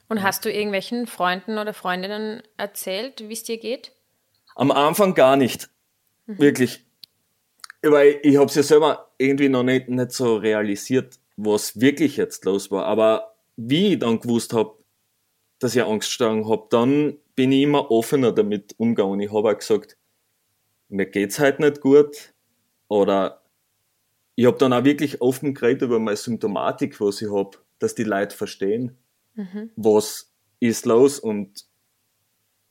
Und 0.09 0.23
hast 0.23 0.45
du 0.45 0.53
irgendwelchen 0.53 1.07
Freunden 1.07 1.59
oder 1.59 1.73
Freundinnen 1.73 2.43
erzählt, 2.57 3.29
wie 3.29 3.33
es 3.33 3.43
dir 3.43 3.59
geht? 3.59 3.93
Am 4.55 4.71
Anfang 4.71 5.15
gar 5.15 5.37
nicht. 5.37 5.71
Mhm. 6.27 6.39
Wirklich. 6.39 6.85
Weil 7.83 8.19
ich 8.23 8.37
habe 8.37 8.47
es 8.47 8.55
ja 8.55 8.63
selber 8.63 9.13
irgendwie 9.19 9.49
noch 9.49 9.63
nicht, 9.63 9.89
nicht 9.89 10.13
so 10.13 10.37
realisiert, 10.37 11.19
was 11.37 11.81
wirklich 11.81 12.17
jetzt 12.17 12.45
los 12.45 12.71
war. 12.71 12.87
Aber 12.87 13.35
wie 13.57 13.95
ich 13.95 13.99
dann 13.99 14.21
gewusst 14.21 14.53
habe, 14.53 14.77
dass 15.59 15.75
ich 15.75 15.83
Angststörung 15.83 16.49
habe, 16.49 16.67
dann 16.71 17.17
bin 17.37 17.53
ich 17.53 17.63
immer 17.63 17.91
offener 17.91 18.33
damit 18.33 18.75
umgegangen. 18.79 19.21
Ich 19.21 19.33
habe 19.33 19.51
auch 19.51 19.59
gesagt, 19.59 19.97
mir 20.89 21.07
geht's 21.07 21.39
halt 21.39 21.61
nicht 21.61 21.81
gut. 21.81 22.35
Oder 22.89 23.43
ich 24.37 24.47
habe 24.47 24.59
dann 24.59 24.73
auch 24.73 24.85
wirklich 24.85 25.21
offen 25.21 25.55
geredet 25.55 25.83
über 25.83 25.99
meine 25.99 26.17
Symptomatik, 26.17 27.01
was 27.01 27.23
ich 27.23 27.31
habe, 27.31 27.59
dass 27.79 27.95
die 27.95 28.05
Leute 28.05 28.37
verstehen, 28.37 28.97
mhm. 29.35 29.71
was 29.77 30.33
ist 30.61 30.87
los 30.87 31.19
und 31.19 31.65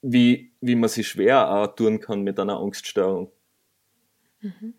wie, 0.01 0.51
wie 0.60 0.75
man 0.75 0.89
sich 0.89 1.08
schwer 1.08 1.50
auch 1.50 1.75
tun 1.75 2.00
kann 2.00 2.22
mit 2.22 2.39
einer 2.39 2.60
Angststörung. 2.60 3.32
Mhm. 4.41 4.74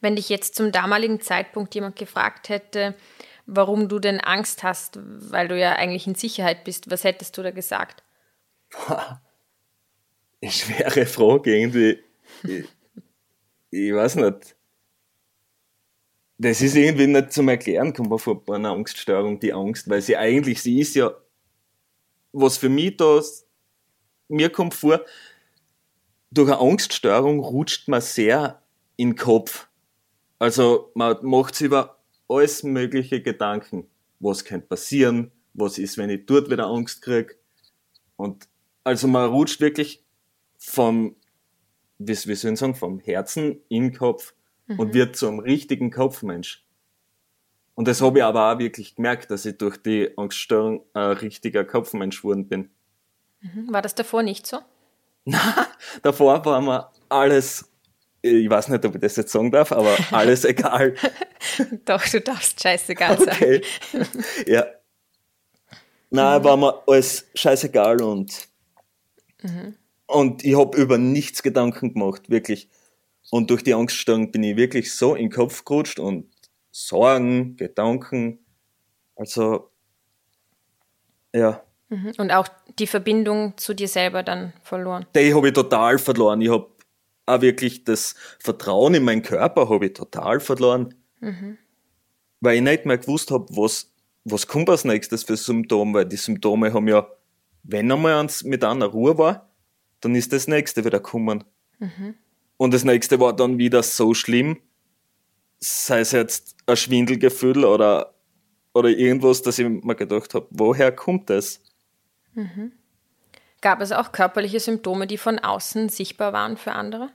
Wenn 0.00 0.16
dich 0.16 0.28
jetzt 0.28 0.54
zum 0.54 0.72
damaligen 0.72 1.20
Zeitpunkt 1.20 1.74
jemand 1.74 1.96
gefragt 1.96 2.48
hätte, 2.48 2.94
warum 3.46 3.88
du 3.88 3.98
denn 3.98 4.20
Angst 4.20 4.62
hast, 4.62 4.98
weil 5.02 5.48
du 5.48 5.58
ja 5.58 5.72
eigentlich 5.72 6.06
in 6.06 6.14
Sicherheit 6.14 6.64
bist, 6.64 6.90
was 6.90 7.04
hättest 7.04 7.36
du 7.36 7.42
da 7.42 7.50
gesagt? 7.50 8.02
Eine 10.42 10.52
schwere 10.52 11.06
Frage 11.06 11.56
irgendwie. 11.56 11.98
Ich, 12.44 12.64
ich 13.70 13.92
weiß 13.92 14.16
nicht. 14.16 14.56
Das 16.38 16.62
ist 16.62 16.74
irgendwie 16.74 17.06
nicht 17.06 17.32
zum 17.32 17.48
Erklären, 17.48 17.92
kommt 17.92 18.08
man 18.08 18.18
vor 18.18 18.42
einer 18.48 18.70
Angststörung, 18.70 19.40
die 19.40 19.52
Angst, 19.52 19.90
weil 19.90 20.00
sie 20.00 20.16
eigentlich, 20.16 20.62
sie 20.62 20.80
ist 20.80 20.94
ja, 20.94 21.12
was 22.32 22.56
für 22.56 22.70
mich 22.70 22.96
da, 22.96 23.20
mir 24.28 24.48
kommt 24.48 24.72
vor, 24.72 25.04
durch 26.30 26.48
eine 26.48 26.60
Angststörung 26.60 27.40
rutscht 27.40 27.88
man 27.88 28.00
sehr 28.00 28.62
in 28.96 29.10
den 29.10 29.16
Kopf. 29.16 29.68
Also 30.40 30.90
man 30.94 31.18
macht 31.22 31.54
sich 31.54 31.66
über 31.66 31.98
alles 32.28 32.62
mögliche 32.62 33.22
Gedanken. 33.22 33.86
Was 34.18 34.44
könnte 34.44 34.66
passieren? 34.66 35.30
Was 35.52 35.78
ist, 35.78 35.98
wenn 35.98 36.10
ich 36.10 36.26
dort 36.26 36.50
wieder 36.50 36.66
Angst 36.66 37.02
kriege? 37.02 37.36
Und 38.16 38.48
also 38.82 39.06
man 39.06 39.28
rutscht 39.28 39.60
wirklich 39.60 40.02
vom, 40.58 41.14
wie, 41.98 42.12
wie 42.12 42.34
soll 42.34 42.52
ich 42.52 42.58
sagen, 42.58 42.74
vom 42.74 43.00
Herzen 43.00 43.60
in 43.68 43.84
den 43.84 43.96
Kopf 43.96 44.34
mhm. 44.66 44.78
und 44.78 44.94
wird 44.94 45.14
zum 45.14 45.40
richtigen 45.40 45.90
Kopfmensch. 45.90 46.66
Und 47.74 47.86
das 47.86 48.00
habe 48.00 48.18
ich 48.18 48.24
aber 48.24 48.52
auch 48.52 48.58
wirklich 48.58 48.96
gemerkt, 48.96 49.30
dass 49.30 49.44
ich 49.44 49.58
durch 49.58 49.76
die 49.76 50.16
Angststörung 50.16 50.84
ein 50.94 51.12
richtiger 51.12 51.64
Kopfmensch 51.64 52.22
geworden 52.22 52.48
bin. 52.48 52.70
Mhm. 53.40 53.72
War 53.72 53.82
das 53.82 53.94
davor 53.94 54.22
nicht 54.22 54.46
so? 54.46 54.58
Na, 55.24 55.66
davor 56.02 56.42
war 56.44 56.60
mir 56.62 56.90
alles, 57.10 57.69
ich 58.22 58.50
weiß 58.50 58.68
nicht, 58.68 58.84
ob 58.84 58.94
ich 58.94 59.00
das 59.00 59.16
jetzt 59.16 59.32
sagen 59.32 59.50
darf, 59.50 59.72
aber 59.72 59.96
alles 60.10 60.44
egal. 60.44 60.94
Doch, 61.84 62.06
du 62.06 62.20
darfst 62.20 62.62
scheißegal 62.62 63.18
sagen. 63.18 63.30
Okay. 63.30 63.62
Ja. 64.46 64.66
Nein, 66.10 66.42
war 66.42 66.56
mir 66.56 66.82
alles 66.86 67.26
scheißegal 67.34 68.02
und 68.02 68.50
Mhm. 69.42 69.74
Und 70.06 70.44
ich 70.44 70.56
habe 70.56 70.76
über 70.76 70.98
nichts 70.98 71.42
Gedanken 71.42 71.94
gemacht, 71.94 72.30
wirklich. 72.30 72.68
Und 73.30 73.50
durch 73.50 73.62
die 73.62 73.74
Angststörung 73.74 74.32
bin 74.32 74.42
ich 74.42 74.56
wirklich 74.56 74.92
so 74.94 75.14
in 75.14 75.26
den 75.26 75.30
Kopf 75.30 75.64
gerutscht 75.64 76.00
und 76.00 76.26
Sorgen, 76.72 77.56
Gedanken. 77.56 78.40
Also, 79.16 79.70
ja. 81.32 81.62
Mhm. 81.88 82.12
Und 82.18 82.30
auch 82.32 82.48
die 82.78 82.86
Verbindung 82.86 83.56
zu 83.56 83.74
dir 83.74 83.88
selber 83.88 84.22
dann 84.22 84.52
verloren. 84.62 85.06
Die 85.14 85.34
habe 85.34 85.48
ich 85.48 85.54
total 85.54 85.98
verloren. 85.98 86.40
Ich 86.40 86.50
habe 86.50 86.68
auch 87.30 87.40
wirklich 87.40 87.84
das 87.84 88.14
Vertrauen 88.38 88.94
in 88.94 89.04
meinen 89.04 89.22
Körper 89.22 89.68
habe 89.68 89.86
ich 89.86 89.92
total 89.94 90.40
verloren. 90.40 90.94
Mhm. 91.20 91.58
Weil 92.40 92.56
ich 92.56 92.62
nicht 92.62 92.86
mehr 92.86 92.98
gewusst 92.98 93.30
habe, 93.30 93.46
was, 93.50 93.92
was 94.24 94.46
kommt 94.46 94.70
als 94.70 94.84
nächstes 94.84 95.24
für 95.24 95.36
Symptome, 95.36 95.94
weil 95.94 96.06
die 96.06 96.16
Symptome 96.16 96.72
haben 96.72 96.88
ja 96.88 97.06
wenn 97.62 97.90
einmal 97.90 98.14
eins 98.14 98.44
mit 98.44 98.64
einer 98.64 98.86
Ruhe 98.86 99.18
war, 99.18 99.50
dann 100.00 100.14
ist 100.14 100.32
das 100.32 100.48
nächste 100.48 100.84
wieder 100.84 100.98
gekommen. 100.98 101.44
Mhm. 101.78 102.14
Und 102.56 102.74
das 102.74 102.84
nächste 102.84 103.20
war 103.20 103.34
dann 103.34 103.58
wieder 103.58 103.82
so 103.82 104.14
schlimm, 104.14 104.58
sei 105.58 106.00
es 106.00 106.12
jetzt 106.12 106.56
ein 106.66 106.76
Schwindelgefühl 106.76 107.64
oder, 107.64 108.14
oder 108.74 108.88
irgendwas, 108.88 109.42
dass 109.42 109.58
ich 109.58 109.68
mir 109.68 109.94
gedacht 109.94 110.34
habe, 110.34 110.46
woher 110.50 110.92
kommt 110.92 111.30
das? 111.30 111.62
Mhm. 112.34 112.72
Gab 113.60 113.80
es 113.80 113.92
auch 113.92 114.12
körperliche 114.12 114.60
Symptome, 114.60 115.06
die 115.06 115.18
von 115.18 115.38
außen 115.38 115.90
sichtbar 115.90 116.32
waren 116.32 116.56
für 116.56 116.72
andere? 116.72 117.10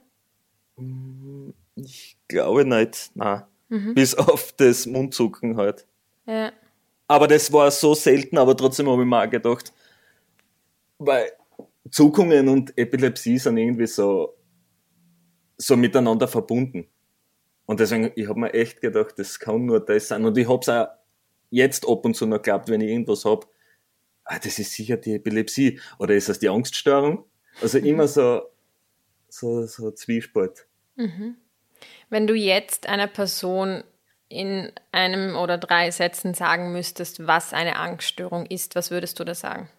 Ich 1.75 2.17
glaube 2.27 2.65
nicht, 2.65 3.11
nein. 3.15 3.43
Mhm. 3.69 3.93
Bis 3.93 4.15
auf 4.15 4.53
das 4.53 4.85
Mundzucken 4.85 5.57
halt. 5.57 5.85
Ja. 6.25 6.51
Aber 7.07 7.27
das 7.27 7.51
war 7.51 7.69
so 7.71 7.93
selten, 7.93 8.37
aber 8.37 8.55
trotzdem 8.57 8.89
habe 8.89 9.03
ich 9.03 9.07
mir 9.07 9.23
auch 9.23 9.29
gedacht, 9.29 9.73
weil 10.97 11.31
Zuckungen 11.91 12.47
und 12.47 12.77
Epilepsie 12.77 13.37
sind 13.37 13.57
irgendwie 13.57 13.87
so, 13.87 14.35
so 15.57 15.77
miteinander 15.77 16.27
verbunden. 16.27 16.87
Und 17.65 17.79
deswegen, 17.79 18.11
ich 18.15 18.27
habe 18.27 18.39
mir 18.39 18.53
echt 18.53 18.81
gedacht, 18.81 19.17
das 19.17 19.39
kann 19.39 19.65
nur 19.65 19.79
das 19.79 20.07
sein. 20.07 20.25
Und 20.25 20.37
ich 20.37 20.47
habe 20.47 20.59
es 20.61 20.69
auch 20.69 20.87
jetzt 21.49 21.87
ab 21.87 22.05
und 22.05 22.15
zu 22.15 22.25
noch 22.25 22.37
geglaubt, 22.41 22.69
wenn 22.69 22.81
ich 22.81 22.89
irgendwas 22.89 23.25
hab, 23.25 23.47
ah, 24.23 24.39
das 24.39 24.59
ist 24.59 24.73
sicher 24.73 24.97
die 24.97 25.15
Epilepsie. 25.15 25.79
Oder 25.99 26.15
ist 26.15 26.29
das 26.29 26.39
die 26.39 26.49
Angststörung? 26.49 27.25
Also 27.61 27.77
immer 27.79 28.07
so, 28.07 28.41
so, 29.29 29.65
so 29.65 29.91
Zwiespalt. 29.91 30.67
Mhm. 30.95 31.37
Wenn 32.09 32.27
du 32.27 32.33
jetzt 32.33 32.87
einer 32.87 33.07
Person 33.07 33.83
in 34.29 34.71
einem 34.91 35.35
oder 35.35 35.57
drei 35.57 35.91
Sätzen 35.91 36.33
sagen 36.33 36.71
müsstest, 36.71 37.27
was 37.27 37.53
eine 37.53 37.77
Angststörung 37.77 38.45
ist, 38.45 38.75
was 38.75 38.91
würdest 38.91 39.19
du 39.19 39.23
da 39.23 39.35
sagen? 39.35 39.69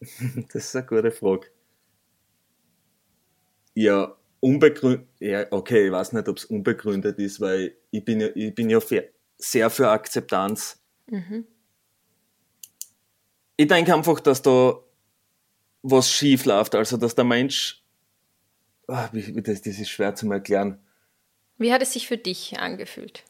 Das 0.52 0.64
ist 0.64 0.76
eine 0.76 0.86
gute 0.86 1.10
Frage. 1.10 1.48
Ja, 3.74 4.16
unbegründet, 4.40 5.06
ja, 5.20 5.46
okay, 5.50 5.86
ich 5.86 5.92
weiß 5.92 6.12
nicht, 6.14 6.28
ob 6.28 6.38
es 6.38 6.46
unbegründet 6.46 7.18
ist, 7.18 7.40
weil 7.40 7.76
ich 7.90 8.04
bin 8.04 8.20
ja, 8.20 8.28
ich 8.34 8.54
bin 8.54 8.70
ja 8.70 8.80
für, 8.80 9.08
sehr 9.36 9.70
für 9.70 9.90
Akzeptanz. 9.90 10.82
Mhm. 11.06 11.46
Ich 13.56 13.68
denke 13.68 13.94
einfach, 13.94 14.20
dass 14.20 14.40
da 14.40 14.80
was 15.82 16.10
schief 16.10 16.44
läuft, 16.44 16.74
also 16.74 16.96
dass 16.96 17.14
der 17.14 17.24
Mensch, 17.24 17.82
oh, 18.88 18.96
das, 19.12 19.62
das 19.62 19.78
ist 19.78 19.88
schwer 19.88 20.14
zu 20.14 20.30
erklären. 20.30 20.78
Wie 21.58 21.72
hat 21.72 21.82
es 21.82 21.92
sich 21.92 22.08
für 22.08 22.16
dich 22.16 22.58
angefühlt? 22.58 23.24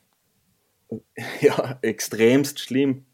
Ja, 1.41 1.79
extremst 1.83 2.59
schlimm. 2.59 3.05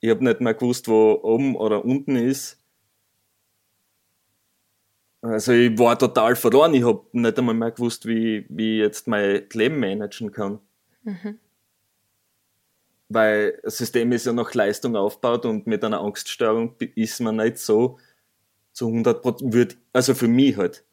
Ich 0.00 0.10
habe 0.10 0.24
nicht 0.24 0.40
mehr 0.40 0.54
gewusst, 0.54 0.88
wo 0.88 1.20
oben 1.22 1.56
oder 1.56 1.84
unten 1.84 2.16
ist. 2.16 2.58
Also 5.22 5.52
ich 5.52 5.78
war 5.78 5.98
total 5.98 6.34
verloren. 6.34 6.74
Ich 6.74 6.84
habe 6.84 7.04
nicht 7.12 7.38
einmal 7.38 7.54
mehr 7.54 7.70
gewusst, 7.70 8.06
wie, 8.06 8.46
wie 8.48 8.78
ich 8.78 8.80
jetzt 8.80 9.06
mein 9.06 9.46
Leben 9.52 9.78
managen 9.78 10.32
kann. 10.32 10.60
Mhm. 11.02 11.38
Weil 13.08 13.60
das 13.62 13.76
System 13.76 14.12
ist 14.12 14.26
ja 14.26 14.32
noch 14.32 14.54
Leistung 14.54 14.96
aufgebaut 14.96 15.44
und 15.44 15.66
mit 15.66 15.84
einer 15.84 16.00
Angststörung 16.00 16.76
ist 16.94 17.20
man 17.20 17.36
nicht 17.36 17.58
so 17.58 17.98
zu 18.80 18.88
100 18.88 19.20
Prozent, 19.20 19.76
also 19.92 20.14
für 20.14 20.26
mich 20.26 20.56
halt, 20.56 20.84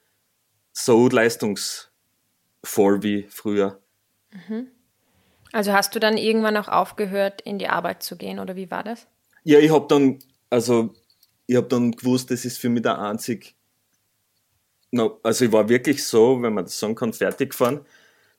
so 0.73 1.07
leistungsvoll 1.07 1.89
wie 3.01 3.23
früher. 3.29 3.79
Mhm. 4.29 4.67
Also 5.53 5.71
hast 5.71 5.95
du 5.95 5.99
dann 5.99 6.17
irgendwann 6.17 6.57
auch 6.57 6.67
aufgehört, 6.67 7.39
in 7.41 7.59
die 7.59 7.69
Arbeit 7.69 8.03
zu 8.03 8.17
gehen 8.17 8.39
oder 8.39 8.57
wie 8.57 8.69
war 8.69 8.83
das? 8.83 9.07
Ja, 9.45 9.59
ich 9.59 9.71
habe 9.71 9.87
dann, 9.87 10.19
also 10.49 10.93
ich 11.45 11.55
habe 11.55 11.67
dann 11.67 11.93
gewusst, 11.93 12.29
das 12.29 12.43
ist 12.43 12.57
für 12.57 12.67
mich 12.67 12.83
der 12.83 12.99
einzige 12.99 13.51
no, 14.91 15.21
also 15.23 15.45
ich 15.45 15.51
war 15.53 15.69
wirklich 15.69 16.03
so, 16.03 16.41
wenn 16.41 16.53
man 16.53 16.65
das 16.65 16.77
sagen 16.77 16.93
kann, 16.93 17.13
fertig 17.13 17.51
gefahren, 17.51 17.85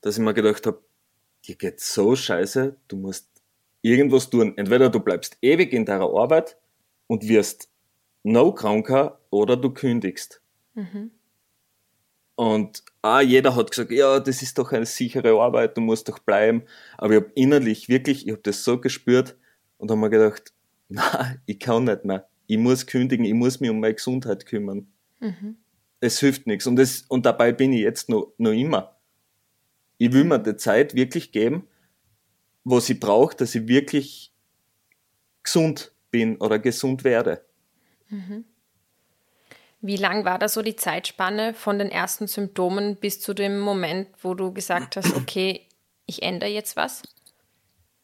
dass 0.01 0.15
ich 0.15 0.23
mir 0.23 0.35
gedacht 0.35 0.67
habe, 0.67 0.79
dir 1.47 1.55
geht 1.55 1.79
so 1.79 2.15
scheiße, 2.15 2.75
du 2.87 2.95
musst 2.97 3.27
irgendwas 3.81 4.29
tun. 4.29 4.55
Entweder 4.57 4.89
du 4.89 4.99
bleibst 4.99 5.37
ewig 5.41 5.73
in 5.73 5.85
deiner 5.85 6.13
Arbeit 6.13 6.55
und 7.07 7.27
wirst 7.27 7.68
no 8.23 8.53
kranker 8.53 9.19
oder 9.29 9.57
du 9.57 9.71
kündigst. 9.71 10.41
Mhm. 10.73 11.11
Und 12.35 12.83
ah, 13.01 13.19
jeder 13.19 13.55
hat 13.55 13.71
gesagt, 13.71 13.91
ja, 13.91 14.19
das 14.19 14.41
ist 14.41 14.57
doch 14.57 14.71
eine 14.71 14.85
sichere 14.85 15.37
Arbeit, 15.41 15.75
du 15.75 15.81
musst 15.81 16.07
doch 16.07 16.19
bleiben. 16.19 16.63
Aber 16.97 17.13
ich 17.13 17.21
habe 17.21 17.31
innerlich 17.35 17.89
wirklich, 17.89 18.25
ich 18.25 18.31
habe 18.31 18.41
das 18.41 18.63
so 18.63 18.79
gespürt 18.79 19.35
und 19.77 19.91
habe 19.91 19.99
mir 19.99 20.09
gedacht, 20.09 20.53
na, 20.87 21.35
ich 21.45 21.59
kann 21.59 21.83
nicht 21.83 22.05
mehr. 22.05 22.29
Ich 22.47 22.57
muss 22.57 22.85
kündigen, 22.85 23.25
ich 23.25 23.33
muss 23.33 23.59
mich 23.59 23.69
um 23.69 23.79
meine 23.79 23.93
Gesundheit 23.93 24.45
kümmern. 24.45 24.87
Mhm. 25.19 25.57
Es 25.99 26.19
hilft 26.19 26.47
nichts. 26.47 26.65
Und, 26.65 26.77
das, 26.77 27.01
und 27.09 27.25
dabei 27.25 27.51
bin 27.51 27.73
ich 27.73 27.81
jetzt 27.81 28.07
noch, 28.07 28.31
noch 28.37 28.53
immer. 28.53 28.95
Ich 29.97 30.13
will 30.13 30.23
mir 30.23 30.39
die 30.39 30.55
Zeit 30.55 30.95
wirklich 30.95 31.33
geben, 31.33 31.67
was 32.63 32.89
ich 32.89 33.01
brauche, 33.01 33.35
dass 33.35 33.53
ich 33.53 33.67
wirklich 33.67 34.33
gesund 35.43 35.93
bin 36.09 36.37
oder 36.37 36.57
gesund 36.57 37.03
werde. 37.03 37.43
Mhm. 38.09 38.45
Wie 39.81 39.95
lang 39.95 40.25
war 40.25 40.39
da 40.39 40.49
so 40.49 40.61
die 40.61 40.75
Zeitspanne 40.75 41.53
von 41.53 41.79
den 41.79 41.89
ersten 41.89 42.27
Symptomen 42.27 42.97
bis 42.97 43.21
zu 43.21 43.33
dem 43.33 43.59
Moment, 43.59 44.09
wo 44.21 44.33
du 44.33 44.51
gesagt 44.51 44.97
hast, 44.97 45.15
okay, 45.15 45.67
ich 46.05 46.21
ändere 46.23 46.49
jetzt 46.49 46.75
was? 46.75 47.03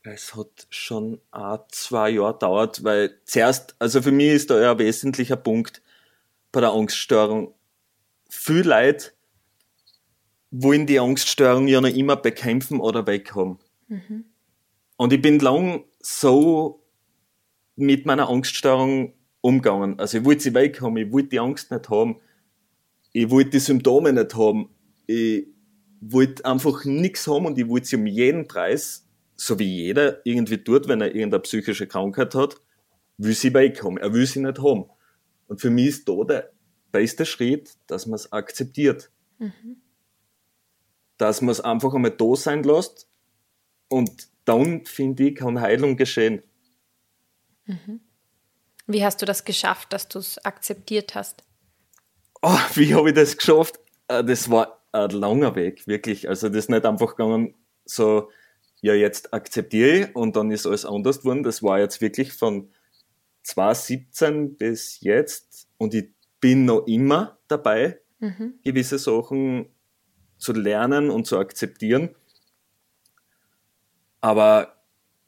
Es 0.03 0.35
hat 0.35 0.67
schon 0.69 1.19
ein, 1.31 1.59
zwei 1.69 2.11
Jahre 2.11 2.33
gedauert, 2.33 2.83
weil 2.83 3.19
zuerst, 3.25 3.75
also 3.79 4.01
für 4.01 4.11
mich 4.11 4.33
ist 4.33 4.49
da 4.51 4.61
ja 4.61 4.71
ein 4.71 4.79
wesentlicher 4.79 5.35
Punkt 5.35 5.81
bei 6.51 6.61
der 6.61 6.71
Angststörung. 6.71 7.53
Viel 8.29 8.67
Leute 8.67 9.11
wollen 10.51 10.85
die 10.85 10.99
Angststörung 10.99 11.67
ja 11.67 11.81
noch 11.81 11.89
immer 11.89 12.15
bekämpfen 12.15 12.79
oder 12.79 13.07
weghaben. 13.07 13.57
Mhm. 13.87 14.25
Und 14.95 15.11
ich 15.11 15.21
bin 15.21 15.39
lang 15.39 15.83
so 15.99 16.83
mit 17.75 18.05
meiner 18.05 18.29
Angststörung 18.29 19.13
umgegangen. 19.45 19.99
Also 19.99 20.17
ich 20.17 20.25
wollte 20.25 20.41
sie 20.41 20.55
weghaben, 20.55 20.97
ich 20.97 21.11
wollte 21.11 21.29
die 21.29 21.39
Angst 21.39 21.69
nicht 21.69 21.87
haben, 21.89 22.19
ich 23.13 23.29
wollte 23.29 23.51
die 23.51 23.59
Symptome 23.59 24.11
nicht 24.11 24.35
haben, 24.35 24.69
ich 25.05 25.45
wollte 26.01 26.43
einfach 26.45 26.83
nichts 26.83 27.27
haben 27.27 27.45
und 27.45 27.57
ich 27.59 27.67
wollte 27.67 27.85
sie 27.85 27.95
um 27.95 28.07
jeden 28.07 28.47
Preis, 28.47 29.07
so 29.35 29.59
wie 29.59 29.83
jeder 29.83 30.25
irgendwie 30.25 30.57
tut, 30.57 30.87
wenn 30.87 30.99
er 31.01 31.13
irgendeine 31.13 31.43
psychische 31.43 31.85
Krankheit 31.85 32.33
hat, 32.33 32.55
will 33.17 33.35
sie 33.35 33.53
weghaben, 33.53 33.99
er 33.99 34.13
will 34.13 34.25
sie 34.25 34.41
nicht 34.41 34.57
haben. 34.57 34.85
Und 35.47 35.61
für 35.61 35.69
mich 35.69 35.89
ist 35.89 36.09
da 36.09 36.23
der 36.23 36.51
beste 36.91 37.23
Schritt, 37.23 37.77
dass 37.85 38.07
man 38.07 38.15
es 38.15 38.31
akzeptiert. 38.31 39.11
Mhm. 39.37 39.77
Dass 41.17 41.41
man 41.41 41.51
es 41.51 41.61
einfach 41.61 41.93
einmal 41.93 42.11
da 42.11 42.35
sein 42.35 42.63
lässt 42.63 43.07
und 43.89 44.29
dann, 44.43 44.85
finde 44.85 45.27
ich, 45.27 45.35
kann 45.35 45.61
Heilung 45.61 45.97
geschehen. 45.97 46.41
Mhm. 47.67 47.99
Wie 48.87 49.03
hast 49.03 49.21
du 49.21 49.25
das 49.25 49.45
geschafft, 49.45 49.93
dass 49.93 50.07
du 50.07 50.19
es 50.19 50.43
akzeptiert 50.45 51.15
hast? 51.15 51.43
Oh, 52.41 52.57
wie 52.75 52.93
habe 52.93 53.09
ich 53.09 53.15
das 53.15 53.37
geschafft? 53.37 53.79
Äh, 54.07 54.23
das 54.23 54.49
war 54.49 54.83
ein 54.91 55.09
langer 55.09 55.55
Weg, 55.55 55.87
wirklich. 55.87 56.29
Also 56.29 56.49
das 56.49 56.57
ist 56.57 56.69
nicht 56.69 56.85
einfach 56.85 57.15
gegangen, 57.15 57.55
so, 57.85 58.29
ja, 58.81 58.93
jetzt 58.93 59.33
akzeptiere 59.33 59.89
ich 59.97 60.15
und 60.15 60.35
dann 60.35 60.51
ist 60.51 60.65
alles 60.65 60.85
anders 60.85 61.19
geworden. 61.19 61.43
Das 61.43 61.63
war 61.63 61.79
jetzt 61.79 62.01
wirklich 62.01 62.33
von 62.33 62.71
2017 63.43 64.57
bis 64.57 65.01
jetzt 65.01 65.67
und 65.77 65.93
ich 65.93 66.09
bin 66.39 66.65
noch 66.65 66.85
immer 66.87 67.37
dabei, 67.47 67.99
mhm. 68.19 68.59
gewisse 68.63 68.99
Sachen 68.99 69.69
zu 70.37 70.53
lernen 70.53 71.09
und 71.09 71.25
zu 71.25 71.37
akzeptieren. 71.39 72.15
Aber 74.21 74.75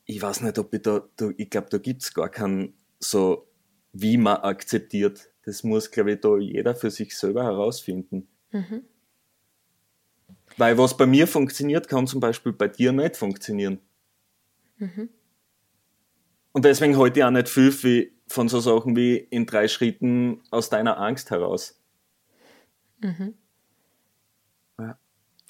ich 0.06 0.22
weiß 0.22 0.41
nicht, 0.41 0.58
ob 0.60 0.74
ich 0.74 0.82
da, 0.82 1.08
ich 1.38 1.50
glaube, 1.50 1.67
da 1.70 1.78
gibt 1.78 2.04
es 2.04 2.13
gar 2.13 2.30
keinen 2.30 2.77
so 2.99 3.47
wie 3.93 4.17
man 4.17 4.38
akzeptiert. 4.38 5.29
Das 5.45 5.63
muss, 5.63 5.91
glaube 5.91 6.13
ich, 6.13 6.21
da 6.21 6.38
jeder 6.38 6.75
für 6.75 6.91
sich 6.91 7.17
selber 7.17 7.43
herausfinden. 7.43 8.27
Mhm. 8.51 8.83
Weil 10.57 10.77
was 10.77 10.97
bei 10.97 11.05
mir 11.05 11.27
funktioniert, 11.27 11.88
kann 11.88 12.07
zum 12.07 12.19
Beispiel 12.19 12.51
bei 12.51 12.67
dir 12.67 12.91
nicht 12.91 13.15
funktionieren. 13.15 13.79
Mhm. 14.77 15.10
Und 16.51 16.65
deswegen 16.65 16.97
halte 16.97 17.19
ich 17.19 17.23
auch 17.23 17.31
nicht 17.31 17.49
viel 17.49 17.71
wie 17.83 18.12
von 18.27 18.49
so 18.49 18.60
Sachen 18.60 18.95
wie 18.95 19.15
in 19.15 19.45
drei 19.45 19.67
Schritten 19.67 20.41
aus 20.51 20.69
deiner 20.69 20.97
Angst 20.99 21.29
heraus. 21.29 21.79
Mhm. 22.99 23.36
Ja. 24.79 24.97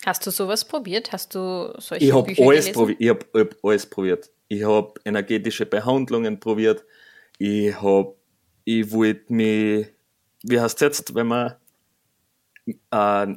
Hast 0.05 0.25
du 0.27 0.31
sowas 0.31 0.67
probiert? 0.67 1.11
Hast 1.11 1.33
du 1.33 1.73
solche 1.79 2.05
ich 2.05 2.13
hab 2.13 2.25
Bücher 2.25 2.43
alles 2.43 2.65
gelesen? 2.71 2.95
Ich 2.99 3.09
habe 3.09 3.25
hab 3.33 3.55
alles 3.63 3.85
probiert. 3.85 4.29
Ich 4.47 4.63
habe 4.63 4.93
energetische 5.05 5.65
Behandlungen 5.65 6.39
probiert. 6.39 6.85
Ich 7.37 7.79
habe 7.81 8.17
ich 8.69 8.91
wollte 8.91 9.31
mich, 9.31 9.87
wie 10.43 10.59
heißt 10.59 10.75
es 10.75 10.81
jetzt, 10.81 11.15
wenn 11.15 11.27
man, 11.27 11.55
äh, 12.91 13.27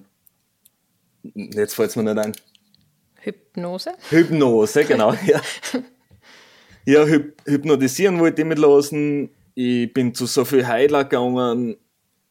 jetzt 1.22 1.74
fällt 1.74 1.90
es 1.90 1.96
mir 1.96 2.02
nicht 2.02 2.18
ein. 2.18 2.32
Hypnose? 3.20 3.92
Hypnose, 4.08 4.84
genau, 4.84 5.12
ja. 5.26 5.40
ja, 6.84 7.04
hyp 7.04 7.40
hypnotisieren 7.46 8.18
wollte 8.18 8.42
ich 8.42 8.48
mich 8.48 8.58
lassen. 8.58 9.30
Ich 9.54 9.92
bin 9.92 10.16
zu 10.16 10.26
so 10.26 10.44
viel 10.44 10.66
Heiler 10.66 11.04
gegangen. 11.04 11.76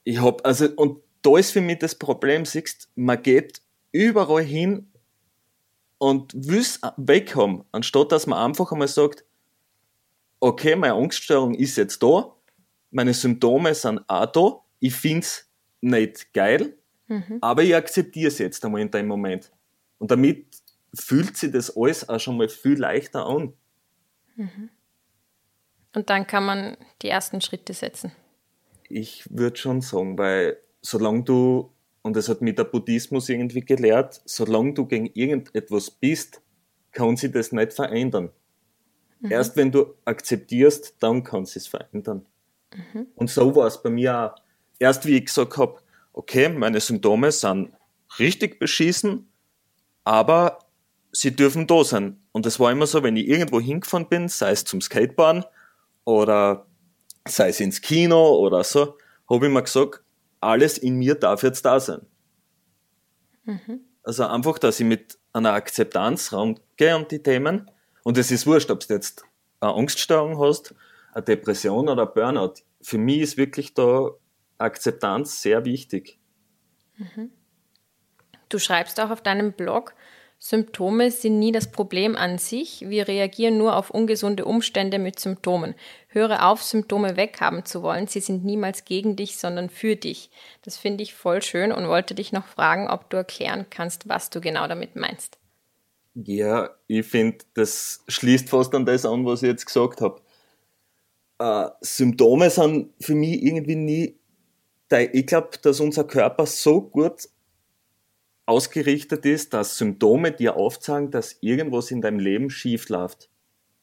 Ich 0.03 0.21
hab, 0.21 0.45
also, 0.45 0.67
und 0.75 0.99
da 1.21 1.37
ist 1.37 1.51
für 1.51 1.61
mich 1.61 1.79
das 1.79 1.95
Problem, 1.95 2.43
siehst, 2.43 2.89
man 2.95 3.23
geht 3.23 3.61
überall 3.93 4.43
hin 4.43 4.91
und 5.99 6.33
will 6.35 6.59
es 6.59 6.81
weghaben, 6.97 7.63
anstatt 7.71 8.11
dass 8.11 8.27
man 8.27 8.39
einfach 8.39 8.73
einmal 8.73 8.89
sagt, 8.89 9.23
okay, 10.39 10.75
meine 10.75 10.93
Angststörung 10.93 11.53
ist 11.53 11.75
jetzt 11.77 12.01
da, 12.01 12.35
meine 12.91 13.13
Symptome 13.13 13.73
sind 13.73 14.01
auch 14.07 14.25
da, 14.25 14.59
ich 14.79 14.95
finde 14.95 15.19
es 15.19 15.49
nicht 15.81 16.33
geil, 16.33 16.77
mhm. 17.07 17.37
aber 17.41 17.63
ich 17.63 17.75
akzeptiere 17.75 18.27
es 18.27 18.39
jetzt 18.39 18.63
einmal 18.65 18.81
in 18.81 18.91
dem 18.91 19.07
Moment. 19.07 19.51
Und 19.97 20.11
damit 20.11 20.47
fühlt 20.93 21.37
sich 21.37 21.51
das 21.51 21.75
alles 21.75 22.07
auch 22.07 22.19
schon 22.19 22.37
mal 22.37 22.49
viel 22.49 22.79
leichter 22.79 23.25
an. 23.25 23.53
Mhm. 24.35 24.69
Und 25.93 26.09
dann 26.09 26.27
kann 26.27 26.45
man 26.45 26.77
die 27.01 27.09
ersten 27.09 27.41
Schritte 27.41 27.73
setzen. 27.73 28.11
Ich 28.87 29.25
würde 29.29 29.57
schon 29.57 29.81
sagen, 29.81 30.17
weil 30.17 30.57
solange 30.81 31.23
du, 31.23 31.73
und 32.01 32.15
das 32.15 32.29
hat 32.29 32.41
mir 32.41 32.53
der 32.53 32.63
Buddhismus 32.63 33.29
irgendwie 33.29 33.61
gelehrt, 33.61 34.21
solange 34.25 34.73
du 34.73 34.85
gegen 34.85 35.07
irgendetwas 35.07 35.91
bist, 35.91 36.41
kann 36.91 37.17
sich 37.17 37.31
das 37.31 37.51
nicht 37.51 37.73
verändern. 37.73 38.31
Mhm. 39.19 39.31
Erst 39.31 39.55
wenn 39.55 39.71
du 39.71 39.93
akzeptierst, 40.05 40.95
dann 40.99 41.23
kann 41.23 41.43
es 41.43 41.67
verändern. 41.67 42.25
Mhm. 42.73 43.07
Und 43.15 43.29
so 43.29 43.55
war 43.55 43.67
es 43.67 43.81
bei 43.81 43.89
mir 43.89 44.17
auch. 44.17 44.35
Erst 44.79 45.05
wie 45.05 45.17
ich 45.17 45.25
gesagt 45.25 45.57
habe, 45.57 45.79
okay, 46.13 46.49
meine 46.49 46.79
Symptome 46.79 47.31
sind 47.31 47.71
richtig 48.17 48.59
beschissen, 48.59 49.29
aber 50.03 50.59
sie 51.11 51.35
dürfen 51.35 51.67
da 51.67 51.83
sein. 51.83 52.21
Und 52.31 52.45
es 52.45 52.59
war 52.59 52.71
immer 52.71 52.87
so, 52.87 53.03
wenn 53.03 53.17
ich 53.17 53.27
irgendwo 53.27 53.59
hingefahren 53.59 54.07
bin, 54.07 54.27
sei 54.29 54.51
es 54.51 54.63
zum 54.63 54.81
Skateboarden 54.81 55.43
oder 56.05 56.65
sei 57.27 57.49
es 57.49 57.59
ins 57.59 57.81
Kino 57.81 58.35
oder 58.37 58.63
so, 58.63 58.97
habe 59.29 59.47
ich 59.47 59.51
mir 59.51 59.63
gesagt, 59.63 60.01
alles 60.39 60.77
in 60.77 60.95
mir 60.95 61.15
darf 61.15 61.43
jetzt 61.43 61.65
da 61.65 61.79
sein. 61.79 62.01
Mhm. 63.43 63.81
Also 64.03 64.25
einfach, 64.25 64.57
dass 64.59 64.79
ich 64.79 64.85
mit 64.85 65.17
einer 65.33 65.53
Akzeptanz 65.53 66.33
rangehe 66.33 66.95
an 66.95 67.07
die 67.09 67.21
Themen. 67.21 67.69
Und 68.03 68.17
es 68.17 68.31
ist 68.31 68.47
wurscht, 68.47 68.71
ob 68.71 68.79
du 68.79 68.93
jetzt 68.93 69.23
eine 69.59 69.73
Angststörung 69.73 70.39
hast 70.39 70.73
eine 71.13 71.23
Depression 71.23 71.89
oder 71.89 72.07
ein 72.07 72.13
Burnout. 72.13 72.55
Für 72.81 72.97
mich 72.97 73.19
ist 73.21 73.37
wirklich 73.37 73.73
da 73.73 74.11
Akzeptanz 74.57 75.41
sehr 75.41 75.65
wichtig. 75.65 76.19
Mhm. 76.97 77.31
Du 78.49 78.59
schreibst 78.59 78.99
auch 78.99 79.09
auf 79.09 79.21
deinem 79.21 79.53
Blog, 79.53 79.93
Symptome 80.41 81.11
sind 81.11 81.37
nie 81.37 81.51
das 81.51 81.69
Problem 81.69 82.15
an 82.15 82.37
sich. 82.37 82.85
Wir 82.87 83.09
reagieren 83.09 83.57
nur 83.57 83.75
auf 83.75 83.89
ungesunde 83.89 84.45
Umstände 84.45 84.97
mit 84.97 85.19
Symptomen. 85.19 85.75
Höre 86.07 86.47
auf, 86.47 86.63
Symptome 86.63 87.17
weghaben 87.17 87.65
zu 87.65 87.83
wollen. 87.83 88.07
Sie 88.07 88.21
sind 88.21 88.45
niemals 88.45 88.85
gegen 88.85 89.17
dich, 89.17 89.37
sondern 89.37 89.69
für 89.69 89.97
dich. 89.97 90.31
Das 90.61 90.77
finde 90.77 91.03
ich 91.03 91.13
voll 91.13 91.41
schön 91.41 91.73
und 91.73 91.89
wollte 91.89 92.15
dich 92.15 92.31
noch 92.31 92.47
fragen, 92.47 92.89
ob 92.89 93.09
du 93.09 93.17
erklären 93.17 93.65
kannst, 93.69 94.07
was 94.07 94.29
du 94.29 94.39
genau 94.39 94.65
damit 94.69 94.95
meinst. 94.95 95.37
Ja, 96.25 96.69
ich 96.87 97.05
finde, 97.05 97.37
das 97.53 98.03
schließt 98.07 98.49
fast 98.49 98.73
an 98.75 98.85
das 98.85 99.05
an, 99.05 99.25
was 99.25 99.43
ich 99.43 99.49
jetzt 99.49 99.65
gesagt 99.65 100.01
habe 100.01 100.21
äh, 101.39 101.69
Symptome 101.81 102.49
sind 102.49 102.93
für 103.01 103.15
mich 103.15 103.41
irgendwie 103.41 103.75
nie, 103.75 104.19
ich 104.91 105.25
glaube, 105.25 105.51
dass 105.61 105.79
unser 105.79 106.03
Körper 106.03 106.45
so 106.45 106.81
gut 106.81 107.29
ausgerichtet 108.45 109.25
ist, 109.25 109.53
dass 109.53 109.77
Symptome 109.77 110.31
dir 110.31 110.55
aufzeigen, 110.55 111.11
dass 111.11 111.37
irgendwas 111.41 111.91
in 111.91 112.01
deinem 112.01 112.19
Leben 112.19 112.49
schief 112.49 112.89
läuft. 112.89 113.29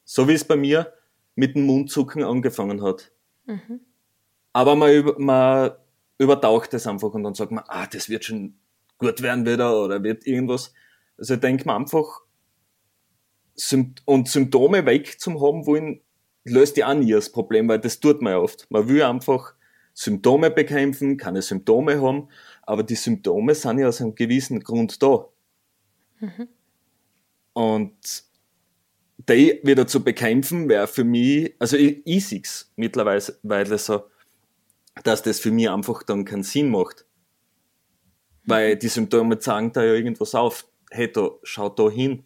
So 0.04 0.28
wie 0.28 0.34
es 0.34 0.44
bei 0.44 0.56
mir 0.56 0.92
mit 1.34 1.54
dem 1.54 1.66
Mundzucken 1.66 2.22
angefangen 2.22 2.82
hat. 2.82 3.12
Mhm. 3.46 3.80
Aber 4.52 4.74
man, 4.74 5.14
man 5.18 5.72
übertaucht 6.18 6.74
es 6.74 6.86
einfach 6.86 7.12
und 7.12 7.22
dann 7.22 7.34
sagt 7.34 7.52
man, 7.52 7.64
ah, 7.68 7.86
das 7.86 8.08
wird 8.08 8.24
schon 8.24 8.58
gut 8.98 9.22
werden 9.22 9.46
wieder 9.46 9.80
oder 9.80 10.02
wird 10.02 10.26
irgendwas. 10.26 10.72
Also 11.18 11.36
denkt 11.36 11.64
man 11.66 11.82
einfach, 11.82 12.22
und 14.04 14.28
Symptome 14.28 14.84
weg 14.86 15.20
zum 15.20 15.40
haben 15.40 15.66
wollen, 15.66 16.00
löst 16.44 16.76
ja 16.76 16.90
auch 16.90 16.94
nie 16.94 17.12
das 17.12 17.30
Problem, 17.30 17.68
weil 17.68 17.80
das 17.80 18.00
tut 18.00 18.22
man 18.22 18.34
ja 18.34 18.38
oft. 18.38 18.70
Man 18.70 18.88
will 18.88 19.02
einfach 19.02 19.54
Symptome 19.94 20.50
bekämpfen, 20.50 21.16
keine 21.16 21.42
Symptome 21.42 22.00
haben, 22.00 22.28
aber 22.62 22.82
die 22.82 22.94
Symptome 22.94 23.54
sind 23.54 23.78
ja 23.78 23.88
aus 23.88 24.00
einem 24.00 24.14
gewissen 24.14 24.60
Grund 24.60 25.02
da. 25.02 25.28
Mhm. 26.20 26.48
Und 27.54 28.24
die 29.28 29.60
wieder 29.62 29.86
zu 29.86 30.04
bekämpfen, 30.04 30.68
wäre 30.68 30.86
für 30.86 31.04
mich, 31.04 31.54
also 31.58 31.76
ich, 31.76 32.02
ich 32.04 32.28
sehe 32.28 32.42
es 32.42 32.70
mittlerweile 32.76 33.78
so, 33.78 34.04
dass 35.02 35.22
das 35.22 35.40
für 35.40 35.50
mich 35.50 35.70
einfach 35.70 36.02
dann 36.02 36.24
keinen 36.24 36.42
Sinn 36.42 36.70
macht. 36.70 37.06
Weil 38.44 38.76
die 38.76 38.88
Symptome 38.88 39.38
zeigen 39.38 39.72
da 39.72 39.82
ja 39.82 39.94
irgendwas 39.94 40.34
auf. 40.34 40.68
Hey, 40.90 41.10
da, 41.10 41.30
schau 41.42 41.68
da 41.68 41.90
hin. 41.90 42.24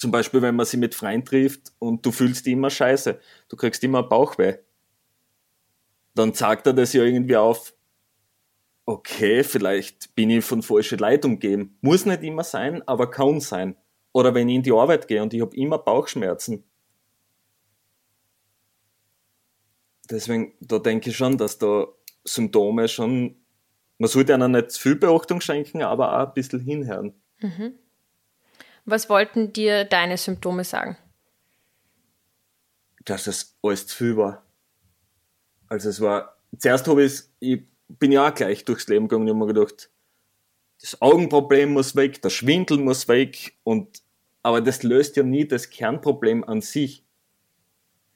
Zum 0.00 0.10
Beispiel, 0.10 0.40
wenn 0.40 0.56
man 0.56 0.64
sie 0.64 0.78
mit 0.78 0.94
Freunden 0.94 1.26
trifft 1.26 1.72
und 1.78 2.06
du 2.06 2.10
fühlst 2.10 2.46
immer 2.46 2.70
scheiße. 2.70 3.20
Du 3.50 3.56
kriegst 3.56 3.84
immer 3.84 4.02
Bauchweh. 4.02 4.56
Dann 6.14 6.32
zeigt 6.32 6.66
er 6.66 6.72
das 6.72 6.94
ja 6.94 7.02
irgendwie 7.02 7.36
auf, 7.36 7.74
okay, 8.86 9.44
vielleicht 9.44 10.14
bin 10.14 10.30
ich 10.30 10.42
von 10.42 10.62
falschen 10.62 10.98
Leid 10.98 11.26
umgeben. 11.26 11.76
Muss 11.82 12.06
nicht 12.06 12.22
immer 12.22 12.44
sein, 12.44 12.80
aber 12.88 13.10
kann 13.10 13.40
sein. 13.40 13.76
Oder 14.12 14.34
wenn 14.34 14.48
ich 14.48 14.56
in 14.56 14.62
die 14.62 14.72
Arbeit 14.72 15.06
gehe 15.06 15.22
und 15.22 15.34
ich 15.34 15.42
habe 15.42 15.54
immer 15.54 15.76
Bauchschmerzen. 15.76 16.64
Deswegen, 20.08 20.54
da 20.60 20.78
denke 20.78 21.10
ich 21.10 21.16
schon, 21.18 21.36
dass 21.36 21.58
da 21.58 21.88
Symptome 22.24 22.88
schon, 22.88 23.36
man 23.98 24.08
sollte 24.08 24.32
einer 24.32 24.48
nicht 24.48 24.70
zu 24.70 24.80
viel 24.80 24.96
Beachtung 24.96 25.42
schenken, 25.42 25.82
aber 25.82 26.14
auch 26.14 26.28
ein 26.28 26.32
bisschen 26.32 26.60
hinhören. 26.60 27.12
Mhm. 27.42 27.74
Was 28.90 29.08
wollten 29.08 29.52
dir 29.52 29.84
deine 29.84 30.16
Symptome 30.16 30.64
sagen? 30.64 30.96
Dass 33.04 33.28
es 33.28 33.56
alles 33.62 33.86
zu 33.86 33.96
viel 33.96 34.16
war. 34.16 34.44
Also 35.68 35.88
es 35.88 36.00
war, 36.00 36.36
zuerst 36.58 36.88
habe 36.88 37.04
ich, 37.04 37.22
ich 37.38 37.62
bin 37.88 38.10
ja 38.10 38.28
auch 38.28 38.34
gleich 38.34 38.64
durchs 38.64 38.88
Leben 38.88 39.06
gegangen 39.06 39.28
und 39.28 39.36
habe 39.36 39.46
mir 39.46 39.54
gedacht, 39.54 39.90
das 40.80 41.00
Augenproblem 41.00 41.72
muss 41.72 41.94
weg, 41.94 42.20
der 42.22 42.30
Schwindel 42.30 42.78
muss 42.78 43.06
weg 43.06 43.56
und 43.62 44.02
aber 44.42 44.60
das 44.60 44.82
löst 44.82 45.16
ja 45.16 45.22
nie 45.22 45.46
das 45.46 45.70
Kernproblem 45.70 46.42
an 46.44 46.62
sich. 46.62 47.04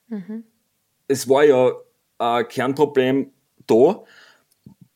Mhm. 0.09 0.45
Es 1.07 1.29
war 1.29 1.45
ja 1.45 1.73
ein 2.19 2.49
Kernproblem 2.49 3.31
da, 3.67 4.05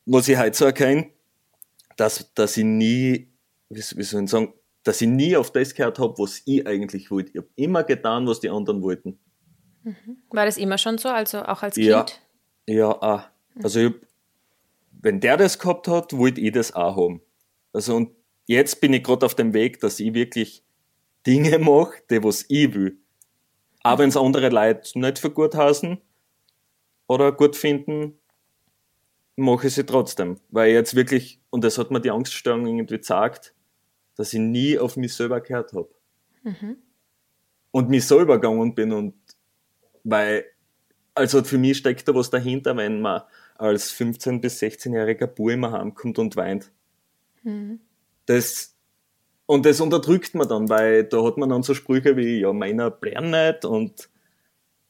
was 0.05 0.27
ich 0.27 0.37
heute 0.37 0.57
so 0.57 0.65
erkenne, 0.65 1.11
dass, 1.95 2.33
dass 2.33 2.57
ich 2.57 2.63
nie, 2.63 3.31
wie 3.69 3.81
soll 3.81 4.23
ich 4.23 4.29
sagen, 4.29 4.53
dass 4.89 5.01
ich 5.01 5.07
nie 5.07 5.37
auf 5.37 5.51
das 5.51 5.75
gehört 5.75 5.99
habe, 5.99 6.17
was 6.17 6.41
ich 6.45 6.65
eigentlich 6.65 7.11
wollte. 7.11 7.29
Ich 7.29 7.37
habe 7.37 7.49
immer 7.55 7.83
getan, 7.83 8.25
was 8.25 8.39
die 8.39 8.49
anderen 8.49 8.81
wollten. 8.81 9.19
Mhm. 9.83 10.17
War 10.31 10.47
das 10.47 10.57
immer 10.57 10.79
schon 10.79 10.97
so, 10.97 11.09
also 11.09 11.43
auch 11.43 11.61
als 11.61 11.75
ja, 11.75 12.05
Kind? 12.05 12.19
Ja, 12.67 12.89
auch. 12.89 13.21
Also 13.61 13.81
ich, 13.81 13.93
wenn 14.99 15.19
der 15.19 15.37
das 15.37 15.59
gehabt 15.59 15.87
hat, 15.87 16.17
wollte 16.17 16.41
ich 16.41 16.53
das 16.53 16.73
auch 16.73 16.97
haben. 16.97 17.21
Also 17.71 17.97
und 17.97 18.15
jetzt 18.47 18.81
bin 18.81 18.91
ich 18.93 19.03
gerade 19.03 19.27
auf 19.27 19.35
dem 19.35 19.53
Weg, 19.53 19.79
dass 19.79 19.99
ich 19.99 20.15
wirklich 20.15 20.63
Dinge 21.27 21.59
mache, 21.59 22.01
die 22.09 22.23
was 22.23 22.45
ich 22.49 22.73
will. 22.73 22.97
Auch 23.83 23.99
wenn 23.99 24.09
es 24.09 24.17
andere 24.17 24.49
Leute 24.49 24.97
nicht 24.97 25.19
für 25.19 25.29
gut 25.29 25.53
heißen 25.53 25.99
oder 27.05 27.31
gut 27.31 27.55
finden, 27.55 28.17
mache 29.35 29.67
ich 29.67 29.75
sie 29.75 29.85
trotzdem. 29.85 30.39
Weil 30.49 30.69
ich 30.69 30.73
jetzt 30.73 30.95
wirklich, 30.95 31.39
und 31.51 31.63
das 31.63 31.77
hat 31.77 31.91
mir 31.91 32.01
die 32.01 32.09
Angststörung 32.09 32.65
irgendwie 32.65 32.95
gezeigt, 32.95 33.53
dass 34.19 34.33
ich 34.33 34.39
nie 34.41 34.77
auf 34.77 34.97
mich 34.97 35.15
selber 35.15 35.39
gehört 35.39 35.71
habe. 35.71 35.87
Mhm. 36.43 36.75
Und 37.71 37.89
mich 37.89 38.05
selber 38.05 38.37
gegangen 38.37 38.75
bin 38.75 38.91
und 38.91 39.13
weil, 40.03 40.43
also 41.15 41.41
für 41.41 41.57
mich 41.57 41.77
steckt 41.77 42.05
da 42.05 42.13
was 42.13 42.29
dahinter, 42.29 42.75
wenn 42.75 42.99
man 42.99 43.21
als 43.55 43.93
15- 43.93 44.41
bis 44.41 44.61
16-jähriger 44.61 45.27
Bub 45.27 45.49
immer 45.49 45.71
heimkommt 45.71 46.19
und 46.19 46.35
weint. 46.35 46.69
Mhm. 47.43 47.79
Das, 48.25 48.75
und 49.45 49.65
das 49.65 49.79
unterdrückt 49.79 50.35
man 50.35 50.49
dann, 50.49 50.67
weil 50.67 51.05
da 51.05 51.23
hat 51.23 51.37
man 51.37 51.47
dann 51.47 51.63
so 51.63 51.73
Sprüche 51.73 52.17
wie, 52.17 52.41
ja, 52.41 52.51
meiner 52.51 52.91
blären 52.91 53.31
nicht 53.31 53.63
und 53.63 54.09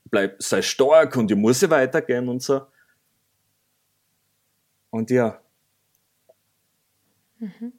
bleib, 0.05 0.41
sei 0.41 0.63
stark 0.63 1.15
und 1.17 1.29
ich 1.29 1.37
muss 1.37 1.61
ja 1.61 1.69
weitergehen 1.69 2.29
und 2.29 2.41
so. 2.41 2.61
Und 4.89 5.11
ja. 5.11 5.39
Mhm. 7.37 7.73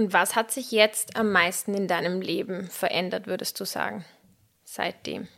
Und 0.00 0.14
was 0.14 0.34
hat 0.34 0.50
sich 0.50 0.72
jetzt 0.72 1.14
am 1.16 1.30
meisten 1.30 1.74
in 1.74 1.86
deinem 1.86 2.22
Leben 2.22 2.70
verändert, 2.70 3.26
würdest 3.26 3.60
du 3.60 3.66
sagen, 3.66 4.02
seitdem? 4.64 5.28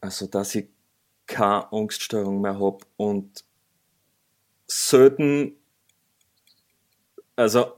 Also, 0.00 0.26
dass 0.26 0.52
ich 0.56 0.66
keine 1.24 1.72
Angststörung 1.72 2.40
mehr 2.40 2.58
habe 2.58 2.84
und 2.96 3.44
selten, 4.66 5.54
also, 7.36 7.74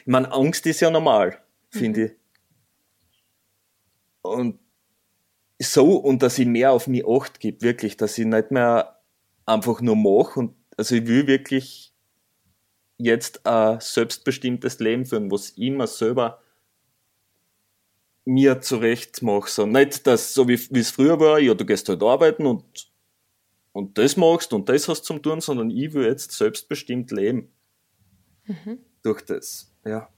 ich 0.00 0.08
meine, 0.08 0.32
Angst 0.32 0.66
ist 0.66 0.80
ja 0.80 0.90
normal, 0.90 1.40
finde 1.70 2.00
mhm. 2.00 2.06
ich. 2.06 2.12
Und 4.22 4.58
so, 5.60 5.94
und 5.94 6.24
dass 6.24 6.40
ich 6.40 6.46
mehr 6.46 6.72
auf 6.72 6.88
mich 6.88 7.06
Acht 7.06 7.38
gebe, 7.38 7.62
wirklich, 7.62 7.96
dass 7.96 8.18
ich 8.18 8.26
nicht 8.26 8.50
mehr 8.50 9.00
einfach 9.46 9.80
nur 9.80 9.94
mache 9.94 10.40
und, 10.40 10.56
also 10.76 10.96
ich 10.96 11.06
will 11.06 11.28
wirklich 11.28 11.91
jetzt 12.98 13.46
ein 13.46 13.80
selbstbestimmtes 13.80 14.78
Leben 14.78 15.06
führen, 15.06 15.30
was 15.30 15.50
ich 15.50 15.58
immer 15.58 15.86
selber 15.86 16.40
mir 18.24 18.60
zurecht 18.60 19.22
mache. 19.22 19.50
So 19.50 19.66
nicht, 19.66 20.06
dass 20.06 20.34
so 20.34 20.48
wie 20.48 20.54
es 20.54 20.90
früher 20.90 21.18
war, 21.18 21.38
ja, 21.38 21.54
du 21.54 21.64
gehst 21.64 21.88
halt 21.88 22.02
arbeiten 22.02 22.46
und, 22.46 22.64
und 23.72 23.98
das 23.98 24.16
machst 24.16 24.52
und 24.52 24.68
das 24.68 24.88
hast 24.88 25.04
zum 25.04 25.22
tun, 25.22 25.40
sondern 25.40 25.70
ich 25.70 25.92
will 25.92 26.06
jetzt 26.06 26.32
selbstbestimmt 26.32 27.10
leben. 27.10 27.50
Mhm. 28.44 28.78
Durch 29.02 29.22
das, 29.22 29.72
ja. 29.84 30.08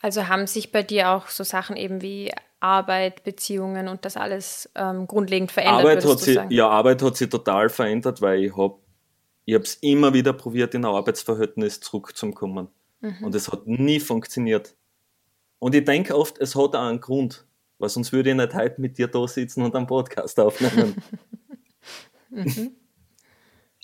Also 0.00 0.28
haben 0.28 0.46
sich 0.46 0.72
bei 0.72 0.82
dir 0.82 1.10
auch 1.10 1.28
so 1.28 1.44
Sachen 1.44 1.76
eben 1.76 2.02
wie 2.02 2.32
Arbeit, 2.60 3.24
Beziehungen 3.24 3.88
und 3.88 4.04
das 4.04 4.16
alles 4.16 4.70
ähm, 4.76 5.06
grundlegend 5.06 5.50
verändert? 5.50 5.80
Arbeit 5.80 6.04
hat 6.04 6.20
sie, 6.20 6.40
ja, 6.50 6.68
Arbeit 6.68 7.02
hat 7.02 7.16
sich 7.16 7.28
total 7.28 7.68
verändert, 7.68 8.20
weil 8.20 8.44
ich 8.44 8.56
habe 8.56 8.78
ich 9.44 9.54
habe 9.54 9.64
es 9.64 9.74
immer 9.76 10.14
wieder 10.14 10.32
probiert, 10.32 10.74
in 10.74 10.84
ein 10.84 10.94
Arbeitsverhältnis 10.94 11.80
zurückzukommen. 11.80 12.68
Mhm. 13.00 13.24
Und 13.24 13.34
es 13.34 13.50
hat 13.50 13.66
nie 13.66 14.00
funktioniert. 14.00 14.74
Und 15.58 15.74
ich 15.74 15.84
denke 15.84 16.16
oft, 16.16 16.38
es 16.38 16.54
hat 16.54 16.74
auch 16.74 16.86
einen 16.86 17.00
Grund, 17.00 17.46
weil 17.78 17.88
sonst 17.88 18.12
würde 18.12 18.30
ich 18.30 18.36
nicht 18.36 18.54
heute 18.54 18.80
mit 18.80 18.98
dir 18.98 19.08
da 19.08 19.26
sitzen 19.26 19.62
und 19.62 19.74
einen 19.74 19.86
Podcast 19.86 20.38
aufnehmen. 20.38 21.02
mhm. 22.30 22.72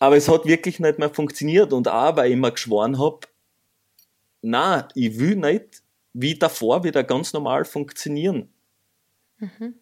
Aber 0.00 0.16
es 0.16 0.28
hat 0.28 0.46
wirklich 0.46 0.78
nicht 0.78 0.98
mehr 0.98 1.10
funktioniert 1.10 1.72
und 1.72 1.88
auch, 1.88 2.16
weil 2.16 2.30
ich 2.30 2.36
mir 2.36 2.52
geschworen 2.52 2.98
habe, 2.98 3.20
na, 4.42 4.88
ich 4.94 5.18
will 5.18 5.36
nicht 5.36 5.82
wie 6.12 6.38
davor 6.38 6.84
wieder 6.84 7.02
ganz 7.02 7.32
normal 7.32 7.64
funktionieren. 7.64 8.48
Mhm. 9.38 9.74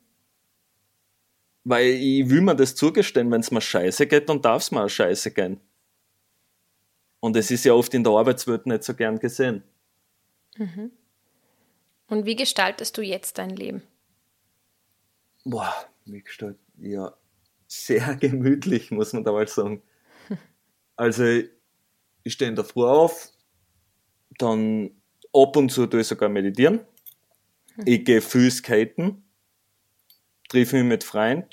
Weil 1.64 1.86
ich 1.86 2.28
will 2.30 2.40
mir 2.40 2.54
das 2.54 2.74
zugestehen, 2.74 3.30
wenn 3.30 3.40
es 3.40 3.50
mir 3.50 3.60
scheiße 3.60 4.06
geht, 4.06 4.28
dann 4.28 4.40
darf 4.40 4.62
es 4.62 4.70
mir 4.70 4.84
auch 4.84 4.88
scheiße 4.88 5.32
gehen. 5.32 5.60
Und 7.20 7.36
es 7.36 7.50
ist 7.50 7.64
ja 7.64 7.72
oft 7.72 7.92
in 7.94 8.04
der 8.04 8.12
Arbeitswelt 8.12 8.66
nicht 8.66 8.84
so 8.84 8.94
gern 8.94 9.18
gesehen. 9.18 9.62
Mhm. 10.56 10.90
Und 12.08 12.24
wie 12.24 12.36
gestaltest 12.36 12.96
du 12.96 13.02
jetzt 13.02 13.38
dein 13.38 13.50
Leben? 13.50 13.82
Boah, 15.44 15.74
wie 16.04 16.22
gestaltet? 16.22 16.60
Ja, 16.78 17.14
sehr 17.66 18.14
gemütlich, 18.20 18.90
muss 18.90 19.12
man 19.12 19.24
da 19.24 19.32
mal 19.32 19.48
sagen. 19.48 19.82
Also, 20.98 21.24
ich 21.24 22.32
stehe 22.32 22.48
in 22.48 22.56
der 22.56 22.64
Früh 22.64 22.86
auf, 22.86 23.30
dann 24.38 24.92
ab 25.30 25.54
und 25.56 25.70
zu 25.70 25.86
tue 25.86 26.00
ich 26.00 26.06
sogar 26.06 26.30
meditieren. 26.30 26.86
Mhm. 27.76 27.84
Ich 27.84 28.04
gehe 28.06 28.22
viel 28.22 28.50
skaten, 28.50 29.22
treffe 30.48 30.76
mich 30.76 30.86
mit 30.86 31.04
Freunden 31.04 31.50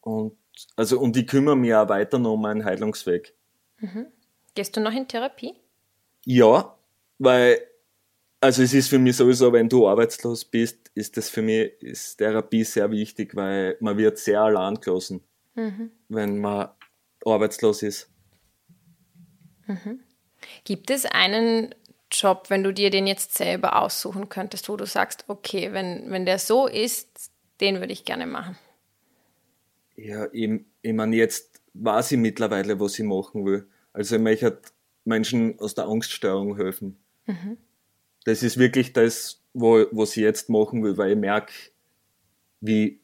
und, 0.00 0.38
also, 0.76 0.98
und 0.98 1.14
ich 1.18 1.26
kümmere 1.26 1.56
mich 1.56 1.74
auch 1.74 1.90
weiter 1.90 2.18
noch 2.18 2.32
um 2.32 2.40
meinen 2.40 2.64
Heilungsweg. 2.64 3.34
Mhm. 3.80 4.06
Gehst 4.54 4.76
du 4.76 4.80
noch 4.80 4.92
in 4.92 5.08
Therapie? 5.08 5.54
Ja, 6.24 6.76
weil, 7.18 7.60
also 8.40 8.62
es 8.62 8.74
ist 8.74 8.88
für 8.88 8.98
mich 8.98 9.16
sowieso, 9.16 9.52
wenn 9.52 9.68
du 9.68 9.88
arbeitslos 9.88 10.44
bist, 10.44 10.90
ist 10.94 11.16
das 11.16 11.28
für 11.28 11.42
mich, 11.42 11.72
ist 11.82 12.16
Therapie 12.16 12.64
sehr 12.64 12.90
wichtig, 12.90 13.34
weil 13.34 13.76
man 13.80 13.96
wird 13.96 14.18
sehr 14.18 14.40
allein 14.40 14.80
gelassen, 14.80 15.22
mhm. 15.54 15.90
wenn 16.08 16.38
man 16.38 16.68
arbeitslos 17.24 17.82
ist. 17.82 18.10
Mhm. 19.66 20.00
Gibt 20.64 20.90
es 20.90 21.06
einen 21.06 21.74
Job, 22.10 22.46
wenn 22.48 22.62
du 22.62 22.72
dir 22.72 22.90
den 22.90 23.06
jetzt 23.06 23.34
selber 23.34 23.80
aussuchen 23.80 24.28
könntest, 24.28 24.68
wo 24.68 24.76
du 24.76 24.86
sagst, 24.86 25.24
okay, 25.28 25.72
wenn, 25.72 26.10
wenn 26.10 26.26
der 26.26 26.38
so 26.38 26.66
ist, 26.66 27.30
den 27.60 27.80
würde 27.80 27.92
ich 27.92 28.04
gerne 28.04 28.26
machen? 28.26 28.58
Ja, 29.96 30.26
ich, 30.32 30.60
ich 30.82 30.92
meine, 30.92 31.16
jetzt 31.16 31.62
weiß 31.74 32.12
ich 32.12 32.18
mittlerweile, 32.18 32.78
was 32.80 32.98
ich 32.98 33.04
machen 33.04 33.44
will. 33.44 33.66
Also 33.92 34.16
ich 34.16 34.22
möchte 34.22 34.60
Menschen 35.04 35.58
aus 35.58 35.74
der 35.74 35.86
Angststörung 35.86 36.56
helfen. 36.56 36.98
Mhm. 37.26 37.58
Das 38.24 38.42
ist 38.42 38.58
wirklich 38.58 38.92
das, 38.92 39.42
wo, 39.52 39.84
was 39.90 40.16
ich 40.16 40.22
jetzt 40.22 40.48
machen 40.48 40.82
will, 40.82 40.96
weil 40.96 41.12
ich 41.12 41.18
merke, 41.18 41.52
wie 42.60 43.02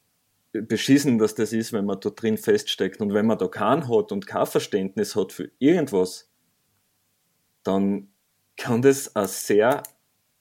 beschissen 0.52 1.18
dass 1.18 1.34
das 1.34 1.52
ist, 1.52 1.72
wenn 1.72 1.84
man 1.84 2.00
da 2.00 2.10
drin 2.10 2.38
feststeckt. 2.38 3.00
Und 3.00 3.12
wenn 3.12 3.26
man 3.26 3.38
da 3.38 3.48
keinen 3.48 3.88
hat 3.88 4.12
und 4.12 4.26
kein 4.26 4.46
Verständnis 4.46 5.14
hat 5.14 5.32
für 5.32 5.50
irgendwas, 5.58 6.30
dann 7.62 8.08
kann 8.56 8.82
das 8.82 9.14
eine 9.14 9.28
sehr 9.28 9.82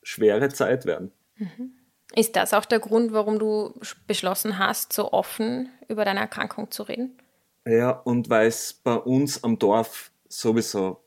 schwere 0.01 0.49
Zeit 0.49 0.85
werden. 0.85 1.11
Mhm. 1.35 1.73
Ist 2.15 2.35
das 2.35 2.53
auch 2.53 2.65
der 2.65 2.79
Grund, 2.79 3.11
warum 3.11 3.37
du 3.37 3.73
beschlossen 4.07 4.57
hast, 4.57 4.93
so 4.93 5.11
offen 5.11 5.69
über 5.89 6.05
deine 6.05 6.21
Erkrankung 6.21 6.71
zu 6.71 6.83
reden? 6.83 7.17
Ja, 7.65 7.91
und 7.91 8.29
weil 8.29 8.47
es 8.47 8.73
bei 8.73 8.95
uns 8.95 9.43
am 9.43 9.59
Dorf 9.59 10.11
sowieso 10.29 11.03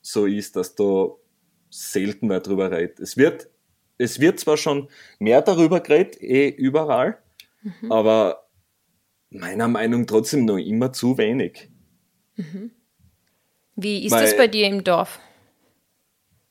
so 0.00 0.26
ist, 0.26 0.56
dass 0.56 0.74
da 0.74 1.08
selten 1.70 2.28
mehr 2.28 2.40
drüber 2.40 2.70
redet. 2.70 3.00
Es 3.00 3.16
wird, 3.16 3.48
es 3.98 4.20
wird 4.20 4.38
zwar 4.38 4.56
schon 4.56 4.88
mehr 5.18 5.42
darüber 5.42 5.80
geredet, 5.80 6.20
eh 6.22 6.48
überall, 6.48 7.18
mhm. 7.62 7.90
aber 7.90 8.48
meiner 9.30 9.68
Meinung 9.68 10.02
nach 10.02 10.06
trotzdem 10.06 10.44
noch 10.44 10.58
immer 10.58 10.92
zu 10.92 11.18
wenig. 11.18 11.68
Mhm. 12.36 12.70
Wie 13.76 14.04
ist 14.04 14.12
Weil, 14.12 14.22
das 14.22 14.36
bei 14.36 14.46
dir 14.46 14.68
im 14.68 14.84
Dorf? 14.84 15.18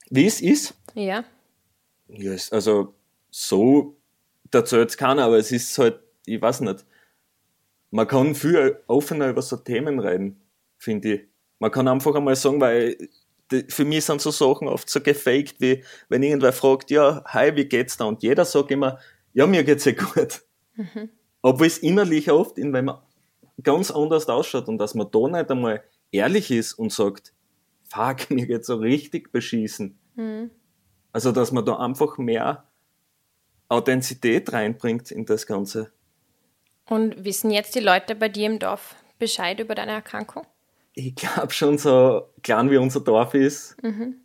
Wie 0.09 0.25
es 0.25 0.41
ist? 0.41 0.75
Ja. 0.93 1.23
Ja, 2.09 2.35
also 2.51 2.93
so 3.29 3.97
dazu 4.51 4.77
jetzt 4.77 4.97
keiner, 4.97 5.23
aber 5.23 5.37
es 5.37 5.51
ist 5.51 5.77
halt, 5.77 5.99
ich 6.25 6.41
weiß 6.41 6.61
nicht, 6.61 6.85
man 7.91 8.07
kann 8.07 8.35
viel 8.35 8.79
offener 8.87 9.29
über 9.29 9.41
so 9.41 9.57
Themen 9.57 9.99
reden, 9.99 10.41
finde 10.77 11.13
ich. 11.13 11.21
Man 11.63 11.71
kann 11.71 11.87
einfach 11.87 12.13
einmal 12.13 12.35
sagen, 12.35 12.59
weil 12.59 12.97
für 13.69 13.85
mich 13.85 14.03
sind 14.03 14.19
so 14.19 14.31
Sachen 14.31 14.67
oft 14.67 14.89
so 14.89 14.99
gefaked, 14.99 15.61
wie 15.61 15.81
wenn 16.09 16.21
irgendwer 16.21 16.51
fragt, 16.51 16.91
ja, 16.91 17.23
hi, 17.23 17.55
wie 17.55 17.63
geht's 17.63 17.95
da? 17.95 18.03
Und 18.03 18.21
jeder 18.21 18.43
sagt 18.43 18.69
immer, 18.69 18.99
ja, 19.31 19.47
mir 19.47 19.63
geht's 19.63 19.85
ja 19.85 19.93
gut. 19.93 20.41
Mhm. 20.75 21.09
Obwohl 21.41 21.67
es 21.67 21.77
innerlich 21.77 22.29
oft, 22.29 22.57
wenn 22.57 22.83
man 22.83 22.97
ganz 23.63 23.91
anders 23.91 24.27
ausschaut 24.27 24.67
und 24.67 24.77
dass 24.77 24.93
man 24.93 25.09
da 25.09 25.19
nicht 25.29 25.49
einmal 25.49 25.81
ehrlich 26.11 26.51
ist 26.51 26.73
und 26.73 26.91
sagt, 26.91 27.33
fuck, 27.85 28.29
mir 28.29 28.45
geht's 28.45 28.67
so 28.67 28.75
richtig 28.75 29.31
beschießen. 29.31 29.97
Mhm. 30.15 30.51
Also, 31.13 31.31
dass 31.31 31.53
man 31.53 31.63
da 31.63 31.77
einfach 31.77 32.17
mehr 32.17 32.65
Authentizität 33.69 34.51
reinbringt 34.51 35.11
in 35.11 35.25
das 35.25 35.47
Ganze. 35.47 35.93
Und 36.89 37.23
wissen 37.23 37.51
jetzt 37.51 37.73
die 37.73 37.79
Leute 37.79 38.15
bei 38.15 38.27
dir 38.27 38.47
im 38.47 38.59
Dorf 38.59 38.95
Bescheid 39.17 39.61
über 39.61 39.75
deine 39.75 39.93
Erkrankung? 39.93 40.45
Ich 40.93 41.15
glaube 41.15 41.51
schon, 41.51 41.77
so 41.77 42.29
klein 42.43 42.69
wie 42.69 42.77
unser 42.77 43.01
Dorf 43.01 43.33
ist. 43.33 43.75
Mhm. 43.81 44.15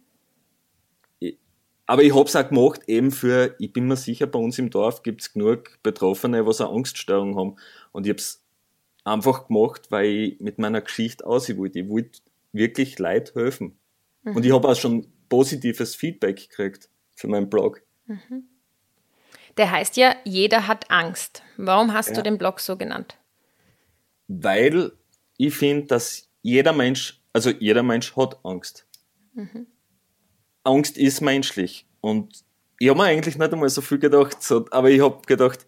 aber 1.87 2.03
ich 2.03 2.15
habe 2.15 2.29
es 2.29 2.37
auch 2.37 2.49
gemacht, 2.49 2.83
eben 2.87 3.11
für, 3.11 3.55
ich 3.59 3.73
bin 3.73 3.87
mir 3.87 3.97
sicher, 3.97 4.27
bei 4.27 4.39
uns 4.39 4.59
im 4.59 4.69
Dorf 4.69 5.03
gibt 5.03 5.23
es 5.23 5.33
genug 5.33 5.83
Betroffene, 5.83 6.47
was 6.47 6.61
eine 6.61 6.71
Angststörung 6.71 7.37
haben. 7.37 7.57
Und 7.93 8.05
ich 8.05 8.11
habe 8.11 8.21
es 8.21 8.45
einfach 9.05 9.49
gemacht, 9.49 9.91
weil 9.91 10.07
ich 10.07 10.41
mit 10.41 10.59
meiner 10.59 10.83
Geschichte 10.83 11.27
aus 11.27 11.49
wollte. 11.57 11.81
Ich 11.81 11.89
wollte 11.89 12.21
wirklich 12.53 12.99
Leid 12.99 13.35
helfen. 13.35 13.79
Mhm. 14.23 14.37
Und 14.37 14.45
ich 14.45 14.53
habe 14.53 14.69
auch 14.69 14.77
schon 14.77 15.07
positives 15.29 15.95
Feedback 15.95 16.37
gekriegt 16.49 16.91
für 17.15 17.29
meinen 17.29 17.49
Blog. 17.49 17.83
Mhm. 18.07 18.49
Der 19.57 19.71
heißt 19.71 19.97
ja, 19.97 20.15
jeder 20.25 20.69
hat 20.69 20.91
Angst. 20.91 21.43
Warum 21.57 21.93
hast 21.93 22.11
ja. 22.11 22.15
du 22.15 22.23
den 22.23 22.39
Blog 22.39 22.61
so 22.61 22.77
genannt? 22.77 23.17
Weil 24.29 24.93
ich 25.37 25.55
finde, 25.55 25.87
dass 25.87 26.28
jeder 26.43 26.73
Mensch, 26.73 27.21
also 27.33 27.51
jeder 27.51 27.83
Mensch 27.83 28.17
hat 28.17 28.39
Angst. 28.45 28.87
Mhm. 29.35 29.67
Angst 30.65 30.99
ist 30.99 31.21
menschlich. 31.21 31.87
Und 32.01 32.45
ich 32.79 32.89
habe 32.89 32.99
mir 32.99 33.07
eigentlich 33.07 33.39
nicht 33.39 33.53
einmal 33.53 33.69
so 33.69 33.81
viel 33.81 33.99
gedacht, 33.99 34.37
aber 34.71 34.91
ich 34.91 35.01
habe 35.01 35.21
gedacht, 35.27 35.67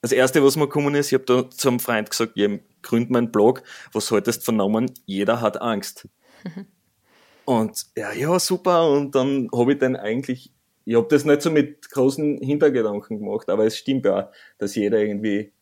das 0.00 0.12
erste, 0.12 0.42
was 0.42 0.56
mir 0.56 0.66
gekommen 0.66 0.94
ist, 0.94 1.08
ich 1.08 1.14
habe 1.14 1.24
da 1.24 1.50
zu 1.50 1.68
einem 1.68 1.80
Freund 1.80 2.10
gesagt, 2.10 2.32
ich 2.36 2.60
gründ 2.82 3.10
meinen 3.10 3.32
Blog, 3.32 3.62
was 3.92 4.10
haltest 4.10 4.44
vernommen? 4.44 4.92
Jeder 5.06 5.40
hat 5.40 5.60
Angst. 5.60 6.08
Mhm. 6.44 6.66
Und 7.44 7.86
ja, 7.96 8.12
ja, 8.12 8.38
super. 8.38 8.90
Und 8.90 9.14
dann 9.14 9.48
habe 9.54 9.72
ich 9.72 9.78
dann 9.78 9.96
eigentlich 9.96 10.52
ich 10.88 10.94
habe 10.94 11.06
das 11.10 11.26
nicht 11.26 11.42
so 11.42 11.50
mit 11.50 11.90
großen 11.90 12.38
Hintergedanken 12.38 13.18
gemacht, 13.18 13.50
aber 13.50 13.66
es 13.66 13.76
stimmt 13.76 14.06
ja, 14.06 14.30
dass 14.56 14.74
jeder 14.74 14.98
irgendwie 15.00 15.52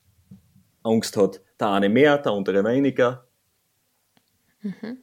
Angst 0.84 1.16
hat. 1.16 1.40
Der 1.58 1.70
eine 1.70 1.88
mehr, 1.88 2.18
der 2.18 2.30
andere 2.30 2.62
weniger. 2.62 3.25
Mhm. 4.62 4.98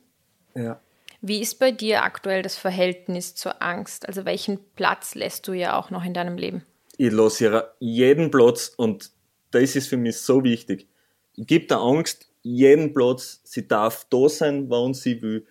Ja. 0.56 0.80
Wie 1.22 1.42
ist 1.42 1.60
bei 1.60 1.72
dir 1.72 2.04
aktuell 2.04 2.42
das 2.42 2.58
Verhältnis 2.58 3.36
zur 3.36 3.62
Angst? 3.62 4.08
Also 4.08 4.26
welchen 4.26 4.60
Platz 4.76 5.16
lässt 5.16 5.48
du 5.48 5.54
ja 5.54 5.78
auch 5.78 5.90
noch 5.90 6.04
in 6.04 6.14
deinem 6.14 6.38
Leben? 6.38 6.64
Ich 6.98 7.12
lasse 7.12 7.46
ja 7.46 7.64
jeden 7.80 8.30
Platz 8.30 8.74
und 8.76 9.12
das 9.52 9.76
ist 9.76 9.88
für 9.88 9.98
mich 9.98 10.18
so 10.18 10.44
wichtig. 10.44 10.88
Ich 11.36 11.48
gebe 11.48 11.66
der 11.68 11.78
Angst 11.78 12.30
jeden 12.42 12.94
Platz, 12.94 13.42
sie 13.46 13.68
darf 13.68 14.06
da 14.10 14.28
sein, 14.28 14.70
wann 14.70 14.94
sie 14.94 15.22
will. 15.22 15.48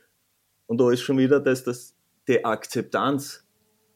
Und 0.66 0.78
da 0.78 0.90
ist 0.90 1.00
schon 1.00 1.18
wieder 1.18 1.40
das, 1.40 1.64
das 1.64 1.94
die 2.28 2.44
Akzeptanz 2.44 3.42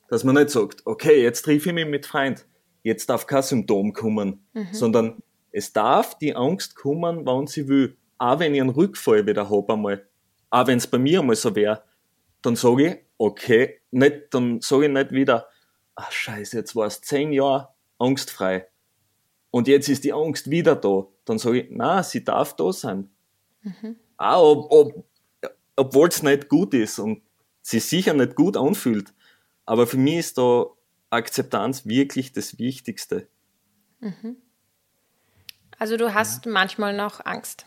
dass 0.08 0.24
man 0.24 0.36
nicht 0.36 0.50
sagt, 0.50 0.82
okay, 0.86 1.22
jetzt 1.22 1.42
triff 1.42 1.66
ich 1.66 1.72
mich 1.72 1.86
mit 1.86 2.06
Freund, 2.06 2.46
jetzt 2.82 3.08
darf 3.10 3.26
kein 3.26 3.42
Symptom 3.42 3.92
kommen, 3.92 4.46
mhm. 4.52 4.68
sondern 4.72 5.22
es 5.52 5.72
darf 5.72 6.18
die 6.18 6.34
Angst 6.34 6.76
kommen, 6.76 7.26
wann 7.26 7.46
sie 7.46 7.68
will. 7.68 7.96
Auch 8.18 8.38
wenn 8.38 8.54
ich 8.54 8.60
einen 8.60 8.70
Rückfall 8.70 9.26
wieder 9.26 9.50
habe 9.50 9.72
einmal, 9.74 10.06
auch 10.50 10.66
wenn 10.66 10.78
es 10.78 10.86
bei 10.86 10.98
mir 10.98 11.20
einmal 11.20 11.36
so 11.36 11.54
wäre, 11.54 11.82
dann 12.42 12.56
sage 12.56 12.86
ich, 12.86 12.96
okay, 13.18 13.80
nicht, 13.90 14.28
dann 14.30 14.60
sage 14.60 14.86
ich 14.86 14.92
nicht 14.92 15.12
wieder, 15.12 15.48
ach 15.94 16.10
scheiße, 16.10 16.56
jetzt 16.56 16.76
war 16.76 16.86
es 16.86 17.00
zehn 17.00 17.32
Jahre 17.32 17.68
angstfrei 17.98 18.68
und 19.50 19.68
jetzt 19.68 19.88
ist 19.88 20.04
die 20.04 20.12
Angst 20.12 20.50
wieder 20.50 20.76
da. 20.76 21.06
Dann 21.24 21.38
sage 21.38 21.62
ich, 21.62 21.68
na, 21.70 22.02
sie 22.02 22.22
darf 22.22 22.54
da 22.56 22.72
sein. 22.72 23.10
Mhm. 23.62 23.96
Auch 24.16 24.70
ob, 24.70 24.72
ob, 24.72 25.04
obwohl 25.76 26.08
es 26.08 26.22
nicht 26.22 26.48
gut 26.48 26.74
ist 26.74 26.98
und 26.98 27.22
sie 27.62 27.80
sicher 27.80 28.14
nicht 28.14 28.36
gut 28.36 28.56
anfühlt, 28.56 29.12
aber 29.64 29.86
für 29.86 29.96
mich 29.96 30.18
ist 30.18 30.38
da 30.38 30.66
Akzeptanz 31.10 31.86
wirklich 31.86 32.32
das 32.32 32.58
Wichtigste. 32.58 33.28
Mhm. 34.00 34.36
Also 35.78 35.96
du 35.96 36.14
hast 36.14 36.46
ja. 36.46 36.52
manchmal 36.52 36.96
noch 36.96 37.24
Angst. 37.24 37.66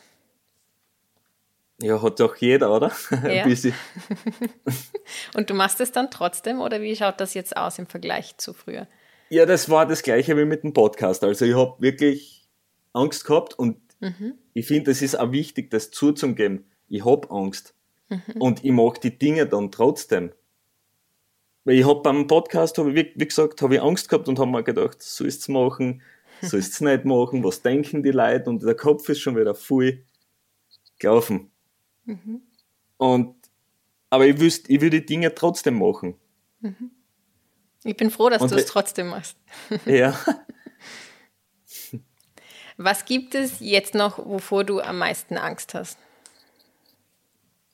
Ja, 1.82 2.02
hat 2.02 2.20
doch 2.20 2.36
jeder, 2.36 2.76
oder? 2.76 2.92
Ja. 3.24 3.46
Und 5.34 5.50
du 5.50 5.54
machst 5.54 5.80
es 5.80 5.92
dann 5.92 6.12
trotzdem 6.12 6.60
oder 6.60 6.82
wie 6.82 6.96
schaut 6.96 7.20
das 7.20 7.34
jetzt 7.34 7.56
aus 7.56 7.80
im 7.80 7.88
Vergleich 7.88 8.38
zu 8.38 8.54
früher? 8.54 8.88
Ja, 9.30 9.46
das 9.46 9.70
war 9.70 9.86
das 9.86 10.04
gleiche 10.04 10.36
wie 10.38 10.46
mit 10.46 10.64
dem 10.64 10.74
Podcast. 10.74 11.24
Also 11.24 11.46
ich 11.46 11.56
habe 11.56 11.76
wirklich 11.80 12.48
Angst 12.94 13.26
gehabt 13.26 13.58
und 13.58 13.78
mhm. 14.00 14.34
ich 14.54 14.66
finde, 14.66 14.92
es 14.92 15.02
ist 15.02 15.18
auch 15.18 15.32
wichtig, 15.32 15.70
das 15.70 15.92
zuzugeben. 15.92 16.66
Ich 16.88 17.06
habe 17.06 17.30
Angst. 17.30 17.76
Mhm. 18.10 18.24
Und 18.40 18.66
ich 18.66 18.72
mache 18.72 19.00
die 19.00 19.18
Dinge 19.18 19.46
dann 19.46 19.72
trotzdem. 19.72 20.32
Weil 21.64 21.76
ich 21.76 21.88
habe 21.88 22.02
beim 22.02 22.28
Podcast, 22.28 22.78
hab 22.78 22.88
ich, 22.88 22.96
wie, 22.96 23.14
wie 23.16 23.28
gesagt, 23.28 23.62
habe 23.62 23.76
ich 23.76 23.82
Angst 23.82 24.10
gehabt 24.10 24.28
und 24.28 24.40
habe 24.40 24.50
mir 24.50 24.64
gedacht, 24.64 25.02
soll 25.02 25.28
ich 25.28 25.36
es 25.36 25.48
machen, 25.48 26.02
soll 26.42 26.60
ich 26.60 26.68
es 26.68 26.82
nicht 26.82 27.06
machen, 27.06 27.44
was 27.44 27.62
denken 27.62 28.02
die 28.02 28.12
Leute 28.12 28.50
und 28.50 28.64
der 28.64 28.76
Kopf 28.76 29.08
ist 29.10 29.20
schon 29.20 29.38
wieder 29.38 29.54
voll 29.54 30.04
gelaufen. 30.98 31.52
Mhm. 32.06 32.42
Und, 32.98 33.36
aber 34.10 34.28
ich 34.28 34.40
wüsste, 34.40 34.72
ich 34.72 34.82
würde 34.82 35.02
die 35.02 35.06
Dinge 35.06 35.34
trotzdem 35.34 35.80
machen. 35.80 36.16
Mhm. 36.62 36.92
Ich 37.84 37.96
bin 37.96 38.12
froh, 38.12 38.30
dass 38.30 38.46
du 38.46 38.56
es 38.56 38.66
trotzdem 38.66 39.08
machst. 39.08 39.38
ja. 39.86 40.20
Was 42.78 43.06
gibt 43.06 43.36
es 43.36 43.60
jetzt 43.60 43.94
noch, 43.94 44.18
wovor 44.18 44.64
du 44.64 44.80
am 44.80 44.98
meisten 44.98 45.38
Angst 45.38 45.74
hast? 45.74 45.98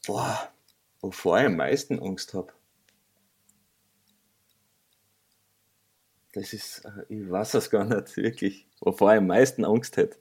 Boah, 0.05 0.51
wovor 0.99 1.39
ich 1.39 1.45
am 1.45 1.55
meisten 1.55 1.99
Angst 1.99 2.33
habe. 2.33 2.53
Das 6.33 6.53
ist, 6.53 6.83
äh, 6.85 7.05
ich 7.07 7.29
weiß 7.29 7.53
es 7.53 7.69
gar 7.69 7.85
nicht 7.85 8.17
wirklich, 8.17 8.67
wovor 8.81 9.13
ich 9.13 9.19
am 9.19 9.27
meisten 9.27 9.63
Angst 9.63 9.95
hätte. 9.97 10.17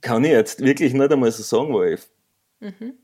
Kann 0.00 0.24
ich 0.24 0.30
jetzt 0.30 0.60
wirklich 0.60 0.92
nicht 0.92 1.12
einmal 1.12 1.32
so 1.32 1.42
sagen, 1.42 1.72
wo 1.72 1.82
ich. 1.82 2.00
Mhm. 2.60 2.94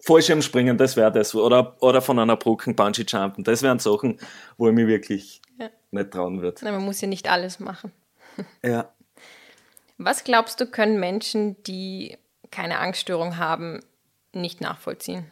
Fallschirmspringen, 0.00 0.78
das 0.78 0.96
wäre 0.96 1.10
das. 1.10 1.34
Oder, 1.34 1.76
oder 1.82 2.00
von 2.00 2.18
einer 2.18 2.36
Brücke 2.36 2.72
Bungee 2.72 3.04
Jumpen. 3.06 3.44
Das 3.44 3.62
wären 3.62 3.78
Sachen, 3.78 4.18
wo 4.56 4.68
ich 4.68 4.74
mich 4.74 4.86
wirklich 4.86 5.42
ja. 5.58 5.70
nicht 5.90 6.10
trauen 6.12 6.40
würde. 6.40 6.64
man 6.64 6.84
muss 6.84 7.00
ja 7.00 7.08
nicht 7.08 7.30
alles 7.30 7.60
machen. 7.60 7.92
Ja. 8.64 8.94
Was 9.96 10.22
glaubst 10.22 10.60
du, 10.60 10.66
können 10.66 11.00
Menschen, 11.00 11.60
die 11.64 12.16
keine 12.52 12.78
Angststörung 12.78 13.36
haben, 13.36 13.80
nicht 14.32 14.60
nachvollziehen? 14.60 15.26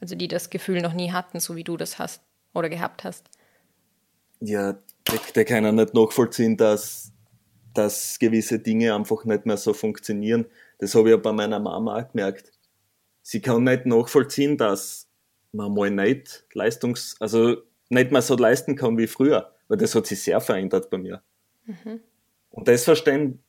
Also 0.00 0.14
die 0.14 0.26
das 0.26 0.48
Gefühl 0.48 0.80
noch 0.80 0.94
nie 0.94 1.12
hatten, 1.12 1.38
so 1.38 1.54
wie 1.54 1.64
du 1.64 1.76
das 1.76 1.98
hast 1.98 2.22
oder 2.54 2.70
gehabt 2.70 3.04
hast? 3.04 3.28
Ja, 4.40 4.72
der, 4.72 5.20
der 5.34 5.44
kann 5.44 5.64
ja 5.64 5.72
nicht 5.72 5.92
nachvollziehen, 5.92 6.56
dass, 6.56 7.11
dass 7.74 8.18
gewisse 8.18 8.58
Dinge 8.58 8.94
einfach 8.94 9.24
nicht 9.24 9.46
mehr 9.46 9.56
so 9.56 9.72
funktionieren. 9.72 10.46
Das 10.78 10.94
habe 10.94 11.08
ich 11.08 11.14
ja 11.14 11.16
bei 11.16 11.32
meiner 11.32 11.60
Mama 11.60 11.98
auch 11.98 12.12
gemerkt. 12.12 12.52
sie 13.22 13.40
kann 13.40 13.64
nicht 13.64 13.86
nachvollziehen, 13.86 14.56
dass 14.56 15.08
man 15.52 15.72
mal 15.72 15.90
nicht 15.90 16.44
leistungs, 16.54 17.16
also 17.20 17.56
nicht 17.88 18.10
mehr 18.10 18.22
so 18.22 18.36
leisten 18.36 18.74
kann 18.74 18.98
wie 18.98 19.06
früher, 19.06 19.52
weil 19.68 19.78
das 19.78 19.94
hat 19.94 20.06
sich 20.06 20.22
sehr 20.22 20.40
verändert 20.40 20.90
bei 20.90 20.98
mir. 20.98 21.22
Mhm. 21.64 22.00
Und 22.50 22.68
das 22.68 22.84
verstehen 22.84 23.42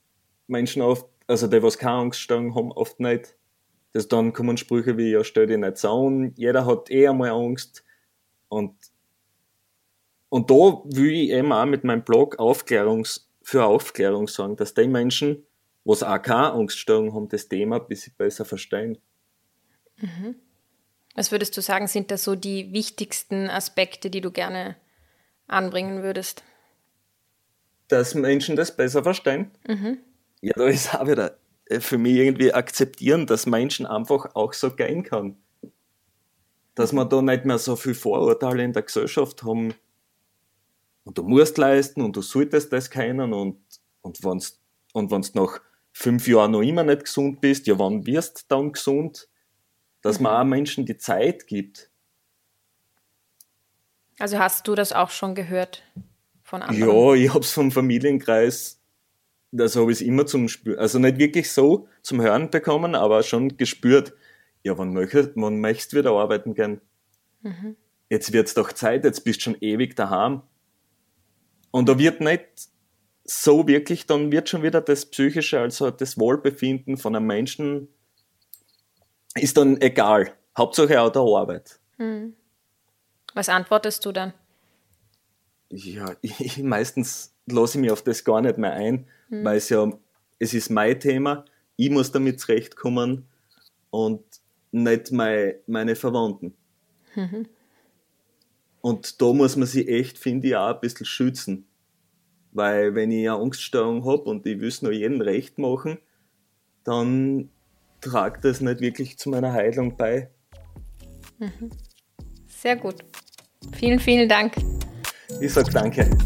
Menschen 0.47 0.81
oft, 0.81 1.07
also 1.27 1.47
die, 1.47 1.63
was 1.63 1.77
keine 1.77 1.97
Angststörung 1.97 2.55
haben, 2.55 2.71
oft 2.71 2.99
nicht. 2.99 3.35
Das 3.93 4.07
dann 4.07 4.33
kommen 4.33 4.57
Sprüche 4.57 4.97
wie, 4.97 5.11
ja, 5.11 5.23
stell 5.23 5.47
dich 5.47 5.57
nicht 5.57 5.77
so 5.77 5.89
an, 5.89 6.33
jeder 6.35 6.65
hat 6.65 6.89
eh 6.89 7.07
einmal 7.07 7.29
Angst. 7.29 7.83
Und, 8.49 8.75
und 10.29 10.49
da 10.49 10.81
will 10.85 11.11
ich 11.11 11.29
eben 11.29 11.51
auch 11.51 11.65
mit 11.65 11.83
meinem 11.83 12.03
Blog 12.03 12.39
Aufklärungs, 12.39 13.29
für 13.43 13.65
Aufklärung 13.65 14.27
sagen, 14.27 14.55
dass 14.55 14.73
die 14.73 14.87
Menschen, 14.87 15.45
was 15.83 16.01
auch 16.01 16.21
keine 16.21 16.53
Angststörung 16.53 17.13
haben, 17.13 17.29
das 17.29 17.47
Thema 17.49 17.79
ein 17.79 17.87
bisschen 17.87 18.13
besser 18.17 18.45
verstehen. 18.45 18.97
Mhm. 19.97 20.35
Was 21.15 21.31
würdest 21.31 21.55
du 21.55 21.61
sagen, 21.61 21.87
sind 21.87 22.09
da 22.09 22.17
so 22.17 22.35
die 22.35 22.73
wichtigsten 22.73 23.49
Aspekte, 23.49 24.09
die 24.09 24.21
du 24.21 24.31
gerne 24.31 24.75
anbringen 25.47 26.01
würdest? 26.01 26.43
Dass 27.89 28.15
Menschen 28.15 28.55
das 28.55 28.75
besser 28.75 29.03
verstehen. 29.03 29.51
Mhm. 29.67 29.99
Ja, 30.41 30.53
da 30.55 30.65
ist 30.65 30.95
auch 30.95 31.07
wieder 31.07 31.37
äh, 31.65 31.79
für 31.79 31.97
mich 31.97 32.15
irgendwie 32.15 32.53
akzeptieren, 32.53 33.27
dass 33.27 33.45
Menschen 33.45 33.85
einfach 33.85 34.35
auch 34.35 34.53
so 34.53 34.71
gehen 34.71 35.03
kann. 35.03 35.37
Dass 36.75 36.91
man 36.91 37.09
da 37.09 37.21
nicht 37.21 37.45
mehr 37.45 37.59
so 37.59 37.75
viel 37.75 37.93
Vorurteile 37.93 38.63
in 38.63 38.73
der 38.73 38.81
Gesellschaft 38.81 39.43
haben. 39.43 39.75
Und 41.03 41.17
du 41.17 41.23
musst 41.23 41.57
leisten 41.57 42.01
und 42.01 42.15
du 42.15 42.21
solltest 42.21 42.71
das 42.71 42.89
können 42.89 43.33
und, 43.33 43.59
und 44.01 44.23
wenn 44.23 44.41
und 44.93 45.11
wenn's 45.11 45.33
nach 45.33 45.59
fünf 45.91 46.27
Jahren 46.27 46.51
noch 46.51 46.61
immer 46.61 46.83
nicht 46.83 47.05
gesund 47.05 47.41
bist, 47.41 47.67
ja, 47.67 47.77
wann 47.79 48.05
wirst 48.05 48.39
du 48.39 48.43
dann 48.47 48.71
gesund? 48.71 49.27
Dass 50.01 50.19
mhm. 50.19 50.23
man 50.23 50.41
auch 50.41 50.49
Menschen 50.49 50.85
die 50.85 50.97
Zeit 50.97 51.47
gibt. 51.47 51.89
Also 54.19 54.37
hast 54.37 54.67
du 54.67 54.75
das 54.75 54.93
auch 54.93 55.09
schon 55.09 55.35
gehört 55.35 55.83
von 56.43 56.61
anderen? 56.61 56.89
Ja, 56.89 57.13
ich 57.15 57.29
habe 57.29 57.39
es 57.39 57.51
vom 57.51 57.71
Familienkreis 57.71 58.83
das 59.53 59.75
habe 59.75 59.91
ich 59.91 60.03
immer 60.03 60.25
zum 60.25 60.49
Spüren, 60.49 60.79
also 60.79 60.99
nicht 60.99 61.19
wirklich 61.19 61.51
so 61.51 61.87
zum 62.01 62.21
Hören 62.21 62.49
bekommen, 62.49 62.95
aber 62.95 63.21
schon 63.21 63.55
gespürt, 63.55 64.13
ja, 64.63 64.77
wann, 64.77 64.93
möchtest, 64.93 65.31
wann 65.35 65.59
möchtest 65.59 65.93
du 65.93 65.97
wieder 65.97 66.11
arbeiten 66.11 66.55
gehen? 66.55 66.81
Mhm. 67.41 67.75
Jetzt 68.09 68.33
wird's 68.33 68.55
doch 68.55 68.73
Zeit, 68.73 69.05
jetzt 69.05 69.23
bist 69.23 69.39
du 69.39 69.43
schon 69.43 69.57
ewig 69.61 69.95
daheim. 69.95 70.41
Und 71.73 71.89
da 71.89 71.97
wird 71.97 72.21
nicht 72.21 72.69
so 73.25 73.67
wirklich, 73.67 74.05
dann 74.05 74.31
wird 74.31 74.47
schon 74.47 74.63
wieder 74.63 74.81
das 74.81 75.05
Psychische, 75.05 75.59
also 75.59 75.89
das 75.91 76.19
Wohlbefinden 76.19 76.97
von 76.97 77.15
einem 77.15 77.25
Menschen, 77.25 77.87
ist 79.35 79.57
dann 79.57 79.81
egal. 79.81 80.33
Hauptsache 80.57 81.01
auch 81.01 81.11
der 81.11 81.23
Arbeit. 81.23 81.79
Mhm. 81.97 82.35
Was 83.33 83.49
antwortest 83.49 84.05
du 84.05 84.11
dann? 84.11 84.33
Ja, 85.69 86.15
ich, 86.21 86.61
meistens 86.61 87.33
lasse 87.47 87.77
ich 87.77 87.81
mich 87.81 87.91
auf 87.91 88.03
das 88.03 88.23
gar 88.23 88.41
nicht 88.41 88.57
mehr 88.57 88.73
ein 88.73 89.07
mhm. 89.33 89.43
weil 89.43 89.57
es 89.57 89.69
ja, 89.69 89.91
es 90.39 90.53
ist 90.53 90.69
mein 90.69 90.99
Thema, 90.99 91.45
ich 91.75 91.89
muss 91.89 92.11
damit 92.11 92.39
zurechtkommen 92.39 93.27
und 93.89 94.23
nicht 94.71 95.11
mein, 95.11 95.55
meine 95.67 95.95
Verwandten. 95.95 96.55
Mhm. 97.15 97.47
Und 98.83 99.21
da 99.21 99.31
muss 99.31 99.55
man 99.55 99.65
sich 99.65 99.87
echt, 99.87 100.17
finde 100.17 100.49
ich, 100.49 100.57
auch 100.57 100.73
ein 100.75 100.81
bisschen 100.81 101.05
schützen. 101.05 101.65
Weil 102.51 102.95
wenn 102.95 103.11
ich 103.11 103.29
eine 103.29 103.39
Angststörung 103.39 104.03
habe 104.03 104.23
und 104.23 104.45
ich 104.45 104.59
will 104.59 104.67
es 104.67 104.81
nur 104.81 104.91
jedem 104.91 105.21
recht 105.21 105.57
machen, 105.57 105.99
dann 106.83 107.49
tragt 108.01 108.43
das 108.43 108.59
nicht 108.59 108.81
wirklich 108.81 109.17
zu 109.17 109.29
meiner 109.29 109.53
Heilung 109.53 109.95
bei. 109.95 110.29
Mhm. 111.39 111.69
Sehr 112.45 112.75
gut. 112.75 112.95
Vielen, 113.71 113.99
vielen 113.99 114.27
Dank. 114.27 114.55
Ich 115.39 115.53
sage 115.53 115.71
danke. 115.71 116.09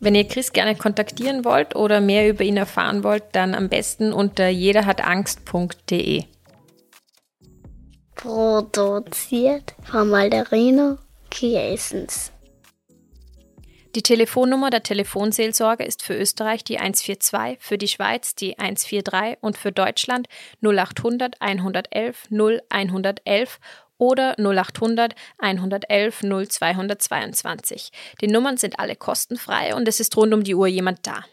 Wenn 0.00 0.16
ihr 0.16 0.26
Chris 0.26 0.52
gerne 0.52 0.74
kontaktieren 0.74 1.44
wollt 1.44 1.76
oder 1.76 2.00
mehr 2.00 2.28
über 2.28 2.42
ihn 2.42 2.56
erfahren 2.56 3.04
wollt, 3.04 3.22
dann 3.32 3.54
am 3.54 3.68
besten 3.68 4.12
unter 4.12 4.48
jederhatangst.de. 4.48 6.24
Produziert 8.18 9.76
von 9.84 10.10
Malderino 10.10 10.98
Kiesens. 11.30 12.32
Die 13.94 14.02
Telefonnummer 14.02 14.70
der 14.70 14.82
Telefonseelsorge 14.82 15.84
ist 15.84 16.02
für 16.02 16.16
Österreich 16.16 16.64
die 16.64 16.80
142, 16.80 17.58
für 17.60 17.78
die 17.78 17.86
Schweiz 17.86 18.34
die 18.34 18.58
143 18.58 19.38
und 19.40 19.56
für 19.56 19.70
Deutschland 19.70 20.26
0800 20.62 21.40
111 21.40 22.26
0111 22.32 23.60
oder 23.98 24.34
0800 24.36 25.14
111 25.38 26.20
0222. 26.22 27.92
Die 28.20 28.26
Nummern 28.26 28.56
sind 28.56 28.80
alle 28.80 28.96
kostenfrei 28.96 29.76
und 29.76 29.86
es 29.86 30.00
ist 30.00 30.16
rund 30.16 30.34
um 30.34 30.42
die 30.42 30.56
Uhr 30.56 30.66
jemand 30.66 31.06
da. 31.06 31.24